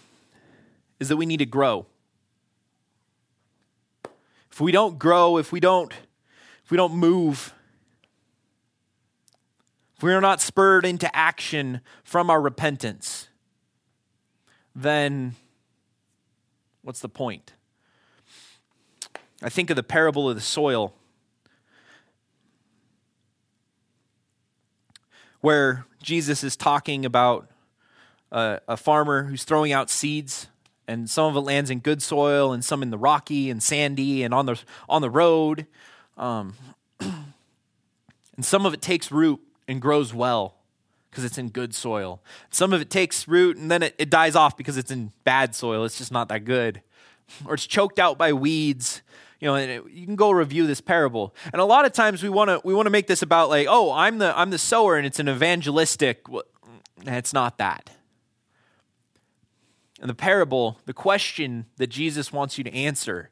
is 0.98 1.08
that 1.08 1.16
we 1.16 1.26
need 1.26 1.38
to 1.38 1.46
grow. 1.46 1.86
If 4.50 4.60
we 4.60 4.72
don't 4.72 4.98
grow, 4.98 5.38
if 5.38 5.52
we 5.52 5.60
don't 5.60 5.92
if 6.64 6.70
we 6.70 6.76
don't 6.76 6.94
move, 6.94 7.52
if 9.96 10.02
we 10.02 10.12
are 10.12 10.20
not 10.20 10.40
spurred 10.40 10.86
into 10.86 11.14
action 11.14 11.80
from 12.04 12.30
our 12.30 12.40
repentance, 12.40 13.28
then 14.74 15.34
what's 16.82 17.00
the 17.00 17.08
point? 17.08 17.52
I 19.42 19.48
think 19.48 19.70
of 19.70 19.76
the 19.76 19.82
parable 19.82 20.28
of 20.28 20.36
the 20.36 20.40
soil, 20.40 20.94
where 25.40 25.84
Jesus 26.02 26.44
is 26.44 26.56
talking 26.56 27.04
about 27.04 27.48
a, 28.32 28.60
a, 28.66 28.76
farmer 28.76 29.24
who's 29.24 29.44
throwing 29.44 29.72
out 29.72 29.90
seeds, 29.90 30.48
and 30.88 31.08
some 31.08 31.26
of 31.26 31.36
it 31.36 31.46
lands 31.46 31.70
in 31.70 31.78
good 31.78 32.02
soil, 32.02 32.52
and 32.52 32.64
some 32.64 32.82
in 32.82 32.90
the 32.90 32.98
rocky 32.98 33.50
and 33.50 33.62
sandy, 33.62 34.24
and 34.24 34.34
on 34.34 34.46
the 34.46 34.60
on 34.88 35.02
the 35.02 35.10
road, 35.10 35.66
um, 36.16 36.54
and 37.00 37.24
some 38.40 38.66
of 38.66 38.74
it 38.74 38.82
takes 38.82 39.12
root 39.12 39.40
and 39.68 39.80
grows 39.80 40.12
well 40.12 40.56
because 41.10 41.24
it's 41.24 41.36
in 41.36 41.50
good 41.50 41.74
soil. 41.74 42.22
Some 42.50 42.72
of 42.72 42.80
it 42.80 42.88
takes 42.88 43.28
root 43.28 43.58
and 43.58 43.70
then 43.70 43.82
it, 43.82 43.94
it 43.98 44.08
dies 44.08 44.34
off 44.34 44.56
because 44.56 44.78
it's 44.78 44.90
in 44.90 45.12
bad 45.24 45.54
soil. 45.54 45.84
It's 45.84 45.98
just 45.98 46.10
not 46.10 46.28
that 46.30 46.46
good. 46.46 46.80
Or 47.44 47.54
it's 47.54 47.66
choked 47.66 47.98
out 47.98 48.16
by 48.16 48.32
weeds. 48.32 49.02
You 49.38 49.48
know, 49.48 49.56
it, 49.56 49.84
you 49.90 50.06
can 50.06 50.16
go 50.16 50.30
review 50.30 50.66
this 50.66 50.80
parable. 50.80 51.34
And 51.52 51.60
a 51.60 51.66
lot 51.66 51.84
of 51.84 51.92
times 51.92 52.22
we 52.22 52.30
want 52.30 52.48
to 52.48 52.60
we 52.64 52.72
want 52.72 52.86
to 52.86 52.90
make 52.90 53.08
this 53.08 53.20
about 53.20 53.50
like, 53.50 53.66
oh, 53.68 53.92
I'm 53.92 54.18
the 54.18 54.36
I'm 54.38 54.50
the 54.50 54.58
sower 54.58 54.96
and 54.96 55.06
it's 55.06 55.18
an 55.18 55.28
evangelistic. 55.28 56.24
It's 57.04 57.32
not 57.34 57.58
that. 57.58 57.90
In 60.02 60.08
the 60.08 60.14
parable, 60.14 60.80
the 60.84 60.92
question 60.92 61.66
that 61.76 61.86
Jesus 61.86 62.32
wants 62.32 62.58
you 62.58 62.64
to 62.64 62.74
answer 62.74 63.30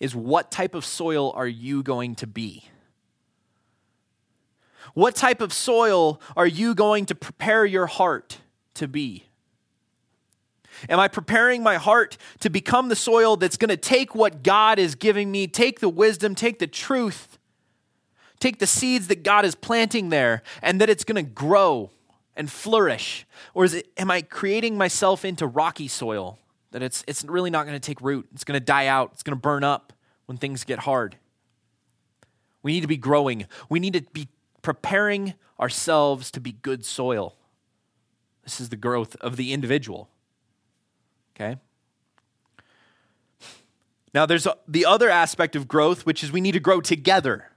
is 0.00 0.12
what 0.16 0.50
type 0.50 0.74
of 0.74 0.84
soil 0.84 1.30
are 1.36 1.46
you 1.46 1.84
going 1.84 2.16
to 2.16 2.26
be? 2.26 2.64
What 4.94 5.14
type 5.14 5.40
of 5.40 5.52
soil 5.52 6.20
are 6.36 6.48
you 6.48 6.74
going 6.74 7.06
to 7.06 7.14
prepare 7.14 7.64
your 7.64 7.86
heart 7.86 8.38
to 8.74 8.88
be? 8.88 9.26
Am 10.88 10.98
I 10.98 11.06
preparing 11.06 11.62
my 11.62 11.76
heart 11.76 12.18
to 12.40 12.50
become 12.50 12.88
the 12.88 12.96
soil 12.96 13.36
that's 13.36 13.56
going 13.56 13.68
to 13.68 13.76
take 13.76 14.16
what 14.16 14.42
God 14.42 14.80
is 14.80 14.96
giving 14.96 15.30
me, 15.30 15.46
take 15.46 15.78
the 15.78 15.88
wisdom, 15.88 16.34
take 16.34 16.58
the 16.58 16.66
truth, 16.66 17.38
take 18.40 18.58
the 18.58 18.66
seeds 18.66 19.06
that 19.06 19.22
God 19.22 19.44
is 19.44 19.54
planting 19.54 20.08
there, 20.08 20.42
and 20.60 20.80
that 20.80 20.90
it's 20.90 21.04
going 21.04 21.24
to 21.24 21.30
grow 21.30 21.92
and 22.36 22.50
flourish? 22.50 23.26
Or 23.54 23.64
is 23.64 23.74
it, 23.74 23.88
am 23.96 24.10
I 24.10 24.22
creating 24.22 24.76
myself 24.76 25.24
into 25.24 25.46
rocky 25.46 25.88
soil 25.88 26.38
that 26.70 26.82
it's, 26.82 27.04
it's 27.06 27.24
really 27.24 27.50
not 27.50 27.66
going 27.66 27.78
to 27.78 27.86
take 27.86 28.00
root? 28.00 28.28
It's 28.32 28.44
going 28.44 28.58
to 28.58 28.64
die 28.64 28.86
out, 28.86 29.10
it's 29.12 29.22
going 29.22 29.36
to 29.36 29.40
burn 29.40 29.64
up 29.64 29.92
when 30.26 30.38
things 30.38 30.64
get 30.64 30.80
hard. 30.80 31.16
We 32.62 32.72
need 32.72 32.82
to 32.82 32.86
be 32.86 32.96
growing. 32.96 33.46
We 33.68 33.80
need 33.80 33.94
to 33.94 34.02
be 34.12 34.28
preparing 34.62 35.34
ourselves 35.60 36.30
to 36.32 36.40
be 36.40 36.52
good 36.52 36.84
soil. 36.84 37.34
This 38.44 38.60
is 38.60 38.68
the 38.68 38.76
growth 38.76 39.16
of 39.16 39.36
the 39.36 39.52
individual. 39.52 40.08
Okay? 41.34 41.58
Now, 44.14 44.26
there's 44.26 44.46
the 44.68 44.84
other 44.84 45.08
aspect 45.08 45.56
of 45.56 45.66
growth, 45.66 46.04
which 46.04 46.22
is 46.22 46.30
we 46.30 46.40
need 46.40 46.52
to 46.52 46.60
grow 46.60 46.80
together 46.80 47.50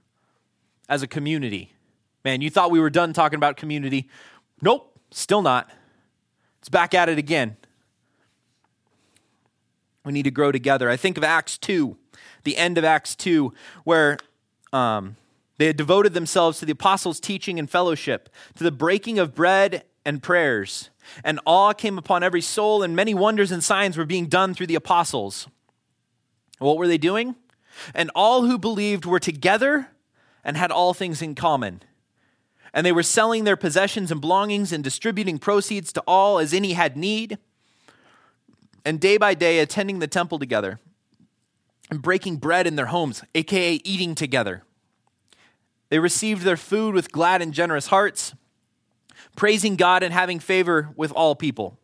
as 0.88 1.02
a 1.02 1.06
community. 1.06 1.72
Man, 2.24 2.40
you 2.40 2.50
thought 2.50 2.70
we 2.70 2.80
were 2.80 2.90
done 2.90 3.12
talking 3.12 3.36
about 3.36 3.56
community. 3.56 4.08
Nope, 4.60 4.98
still 5.10 5.42
not. 5.42 5.70
It's 6.60 6.68
back 6.68 6.94
at 6.94 7.08
it 7.08 7.18
again. 7.18 7.56
We 10.04 10.12
need 10.12 10.24
to 10.24 10.30
grow 10.30 10.52
together. 10.52 10.88
I 10.88 10.96
think 10.96 11.16
of 11.18 11.24
Acts 11.24 11.58
2, 11.58 11.96
the 12.44 12.56
end 12.56 12.78
of 12.78 12.84
Acts 12.84 13.14
2, 13.16 13.52
where 13.84 14.18
um, 14.72 15.16
they 15.58 15.66
had 15.66 15.76
devoted 15.76 16.14
themselves 16.14 16.58
to 16.60 16.64
the 16.64 16.72
apostles' 16.72 17.20
teaching 17.20 17.58
and 17.58 17.68
fellowship, 17.68 18.28
to 18.54 18.64
the 18.64 18.70
breaking 18.70 19.18
of 19.18 19.34
bread 19.34 19.84
and 20.04 20.22
prayers. 20.22 20.90
And 21.24 21.40
awe 21.44 21.72
came 21.72 21.98
upon 21.98 22.22
every 22.22 22.40
soul, 22.40 22.82
and 22.82 22.94
many 22.94 23.14
wonders 23.14 23.50
and 23.50 23.62
signs 23.62 23.96
were 23.96 24.04
being 24.04 24.26
done 24.26 24.54
through 24.54 24.68
the 24.68 24.74
apostles. 24.74 25.48
What 26.58 26.78
were 26.78 26.88
they 26.88 26.98
doing? 26.98 27.34
And 27.94 28.10
all 28.14 28.42
who 28.42 28.58
believed 28.58 29.04
were 29.04 29.20
together 29.20 29.88
and 30.44 30.56
had 30.56 30.70
all 30.70 30.94
things 30.94 31.20
in 31.20 31.34
common. 31.34 31.82
And 32.76 32.86
they 32.86 32.92
were 32.92 33.02
selling 33.02 33.42
their 33.42 33.56
possessions 33.56 34.12
and 34.12 34.20
belongings 34.20 34.72
and 34.72 34.84
distributing 34.84 35.38
proceeds 35.38 35.92
to 35.94 36.02
all 36.06 36.38
as 36.38 36.54
any 36.54 36.74
had 36.74 36.96
need. 36.96 37.38
And 38.84 39.00
day 39.00 39.16
by 39.16 39.34
day, 39.34 39.58
attending 39.58 39.98
the 39.98 40.06
temple 40.06 40.38
together 40.38 40.78
and 41.90 42.00
breaking 42.00 42.36
bread 42.36 42.68
in 42.68 42.76
their 42.76 42.86
homes, 42.86 43.24
aka 43.34 43.80
eating 43.82 44.14
together 44.14 44.62
they 45.88 45.98
received 45.98 46.42
their 46.42 46.56
food 46.56 46.94
with 46.94 47.12
glad 47.12 47.42
and 47.42 47.52
generous 47.52 47.88
hearts, 47.88 48.34
praising 49.36 49.76
God 49.76 50.02
and 50.02 50.12
having 50.12 50.40
favor 50.40 50.90
with 50.96 51.12
all 51.12 51.34
people. 51.34 51.78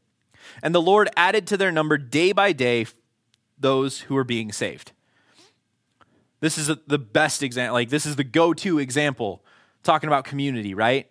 And 0.63 0.75
the 0.75 0.83
Lord 0.83 1.09
added 1.17 1.47
to 1.49 1.57
their 1.57 1.71
number 1.71 1.99
day 1.99 2.33
by 2.33 2.53
day 2.53 2.87
those 3.59 4.01
who 4.03 4.15
were 4.15 4.25
being 4.25 4.51
saved. 4.51 4.93
This 6.41 6.59
is 6.59 6.69
the 6.87 6.99
best 6.99 7.43
example. 7.43 7.75
Like, 7.75 7.91
this 7.91 8.07
is 8.07 8.17
the 8.17 8.25
go 8.25 8.53
to 8.55 8.81
example 8.81 9.45
talking 9.83 10.09
about 10.09 10.25
community, 10.25 10.75
right? 10.75 11.09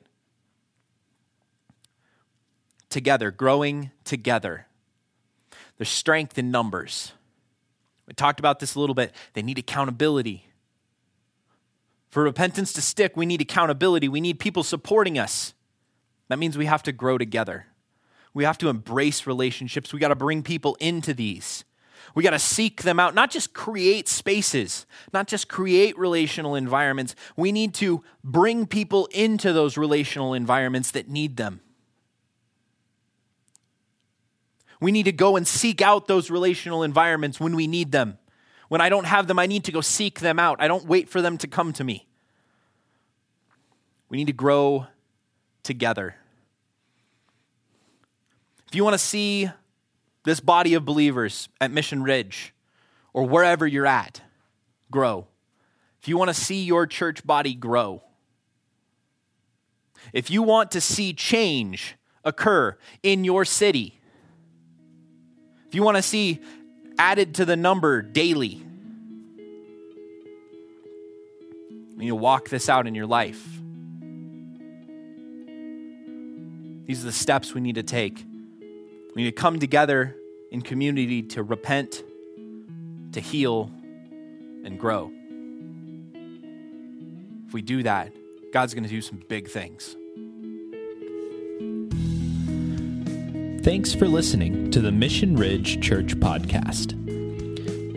Together, 2.89 3.31
growing 3.31 3.91
together. 4.03 4.67
There's 5.77 5.89
strength 5.89 6.37
in 6.37 6.51
numbers. 6.51 7.13
We 8.07 8.13
talked 8.13 8.39
about 8.39 8.59
this 8.59 8.75
a 8.75 8.79
little 8.79 8.95
bit. 8.95 9.13
They 9.33 9.41
need 9.41 9.57
accountability. 9.57 10.45
For 12.09 12.23
repentance 12.23 12.73
to 12.73 12.81
stick, 12.81 13.15
we 13.15 13.25
need 13.25 13.41
accountability. 13.41 14.09
We 14.09 14.19
need 14.19 14.39
people 14.39 14.63
supporting 14.63 15.17
us. 15.17 15.53
That 16.27 16.39
means 16.39 16.57
we 16.57 16.65
have 16.65 16.83
to 16.83 16.91
grow 16.91 17.17
together. 17.17 17.67
We 18.33 18.43
have 18.43 18.57
to 18.59 18.69
embrace 18.69 19.25
relationships. 19.25 19.93
We 19.93 19.99
got 19.99 20.09
to 20.09 20.15
bring 20.15 20.43
people 20.43 20.75
into 20.79 21.13
these. 21.13 21.63
We 22.13 22.23
got 22.23 22.31
to 22.31 22.39
seek 22.39 22.83
them 22.83 22.99
out, 22.99 23.15
not 23.15 23.31
just 23.31 23.53
create 23.53 24.09
spaces, 24.09 24.85
not 25.13 25.27
just 25.27 25.47
create 25.47 25.97
relational 25.97 26.55
environments. 26.55 27.15
We 27.37 27.51
need 27.51 27.73
to 27.75 28.03
bring 28.23 28.65
people 28.65 29.07
into 29.11 29.53
those 29.53 29.77
relational 29.77 30.33
environments 30.33 30.91
that 30.91 31.07
need 31.07 31.37
them. 31.37 31.61
We 34.81 34.91
need 34.91 35.03
to 35.03 35.11
go 35.11 35.37
and 35.37 35.47
seek 35.47 35.81
out 35.81 36.07
those 36.07 36.29
relational 36.29 36.83
environments 36.83 37.39
when 37.39 37.55
we 37.55 37.67
need 37.67 37.91
them. 37.91 38.17
When 38.67 38.81
I 38.81 38.89
don't 38.89 39.05
have 39.05 39.27
them, 39.27 39.37
I 39.37 39.45
need 39.45 39.63
to 39.65 39.71
go 39.71 39.81
seek 39.81 40.21
them 40.21 40.39
out. 40.39 40.61
I 40.61 40.67
don't 40.67 40.85
wait 40.85 41.07
for 41.07 41.21
them 41.21 41.37
to 41.39 41.47
come 41.47 41.71
to 41.73 41.83
me. 41.83 42.07
We 44.09 44.17
need 44.17 44.27
to 44.27 44.33
grow 44.33 44.87
together. 45.63 46.15
if 48.67 48.75
you 48.75 48.83
want 48.83 48.93
to 48.93 48.97
see 48.97 49.49
this 50.23 50.39
body 50.39 50.73
of 50.73 50.85
believers 50.85 51.49
at 51.59 51.71
Mission 51.71 52.03
Ridge 52.03 52.53
or 53.13 53.25
wherever 53.25 53.65
you're 53.65 53.87
at 53.87 54.21
grow, 54.89 55.27
if 56.01 56.07
you 56.07 56.17
want 56.17 56.29
to 56.29 56.33
see 56.33 56.63
your 56.63 56.87
church 56.87 57.25
body 57.25 57.53
grow, 57.53 58.01
if 60.13 60.29
you 60.29 60.41
want 60.41 60.71
to 60.71 60.81
see 60.81 61.13
change 61.13 61.95
occur 62.23 62.77
in 63.03 63.23
your 63.23 63.45
city, 63.45 63.99
if 65.67 65.75
you 65.75 65.83
want 65.83 65.97
to 65.97 66.03
see 66.03 66.39
added 66.97 67.35
to 67.35 67.45
the 67.45 67.55
number 67.55 68.01
daily, 68.01 68.61
and 72.01 72.07
you 72.07 72.15
walk 72.15 72.49
this 72.49 72.67
out 72.67 72.87
in 72.87 72.95
your 72.95 73.05
life. 73.05 73.47
These 76.87 77.03
are 77.03 77.05
the 77.05 77.11
steps 77.11 77.53
we 77.53 77.61
need 77.61 77.75
to 77.75 77.83
take. 77.83 78.25
We 79.13 79.23
need 79.23 79.35
to 79.35 79.41
come 79.41 79.59
together 79.59 80.15
in 80.51 80.61
community 80.61 81.21
to 81.23 81.43
repent, 81.43 82.03
to 83.11 83.19
heal, 83.19 83.69
and 84.63 84.79
grow. 84.79 85.11
If 87.47 87.53
we 87.53 87.61
do 87.61 87.83
that, 87.83 88.13
God's 88.53 88.73
going 88.73 88.85
to 88.85 88.89
do 88.89 89.01
some 89.01 89.21
big 89.27 89.49
things. 89.49 89.97
Thanks 93.63 93.93
for 93.93 94.07
listening 94.07 94.71
to 94.71 94.79
the 94.79 94.91
Mission 94.91 95.35
Ridge 95.35 95.81
Church 95.81 96.15
Podcast. 96.15 96.97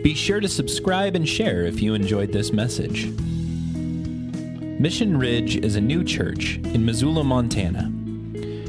Be 0.03 0.13
sure 0.13 0.39
to 0.39 0.49
subscribe 0.49 1.15
and 1.15 1.27
share 1.27 1.63
if 1.63 1.81
you 1.81 1.93
enjoyed 1.93 2.33
this 2.33 2.51
message. 2.51 3.07
Mission 4.79 5.17
Ridge 5.17 5.55
is 5.55 5.77
a 5.77 5.81
new 5.81 6.03
church 6.03 6.57
in 6.57 6.85
Missoula, 6.85 7.23
Montana. 7.23 7.89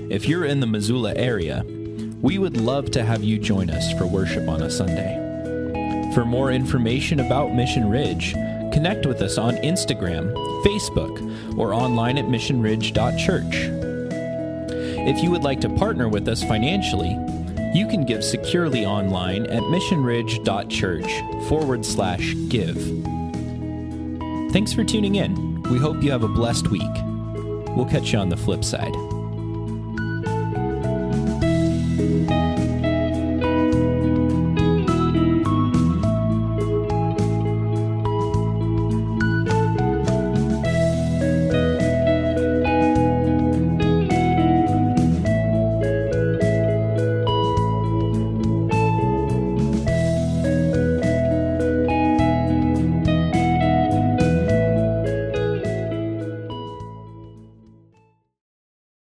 If 0.09 0.29
you're 0.29 0.45
in 0.45 0.61
the 0.61 0.67
Missoula 0.67 1.13
area, 1.17 1.65
we 2.23 2.39
would 2.39 2.57
love 2.57 2.91
to 2.93 3.05
have 3.05 3.23
you 3.23 3.39
join 3.39 3.71
us 3.71 3.93
for 3.99 4.07
worship 4.07 4.49
on 4.49 4.63
a 4.63 4.71
Sunday. 4.71 5.23
For 6.15 6.25
more 6.25 6.51
information 6.51 7.21
about 7.21 7.55
Mission 7.55 7.91
Ridge, 7.91 8.33
connect 8.73 9.07
with 9.07 9.21
us 9.21 9.39
on 9.39 9.57
Instagram, 9.57 10.33
Facebook, 10.65 11.59
or 11.59 11.75
online 11.75 12.17
at 12.19 12.25
missionridge.church. 12.25 13.55
If 15.09 15.23
you 15.23 15.31
would 15.31 15.45
like 15.45 15.61
to 15.61 15.69
partner 15.69 16.09
with 16.09 16.27
us 16.27 16.43
financially, 16.43 17.17
you 17.75 17.87
can 17.87 18.05
give 18.07 18.25
securely 18.25 18.87
online 18.87 19.47
at 19.47 19.63
missionridge.church 19.65 21.49
forward 21.49 21.85
slash 21.85 22.35
give. 22.49 22.77
Thanks 24.53 24.73
for 24.73 24.85
tuning 24.85 25.17
in. 25.17 25.63
We 25.65 25.79
hope 25.79 26.03
you 26.03 26.11
have 26.11 26.23
a 26.23 26.29
blessed 26.29 26.69
week. 26.69 26.83
We'll 27.77 27.89
catch 27.91 28.13
you 28.15 28.19
on 28.19 28.31
the 28.31 28.37
flip 28.37 28.65
side. 28.65 28.95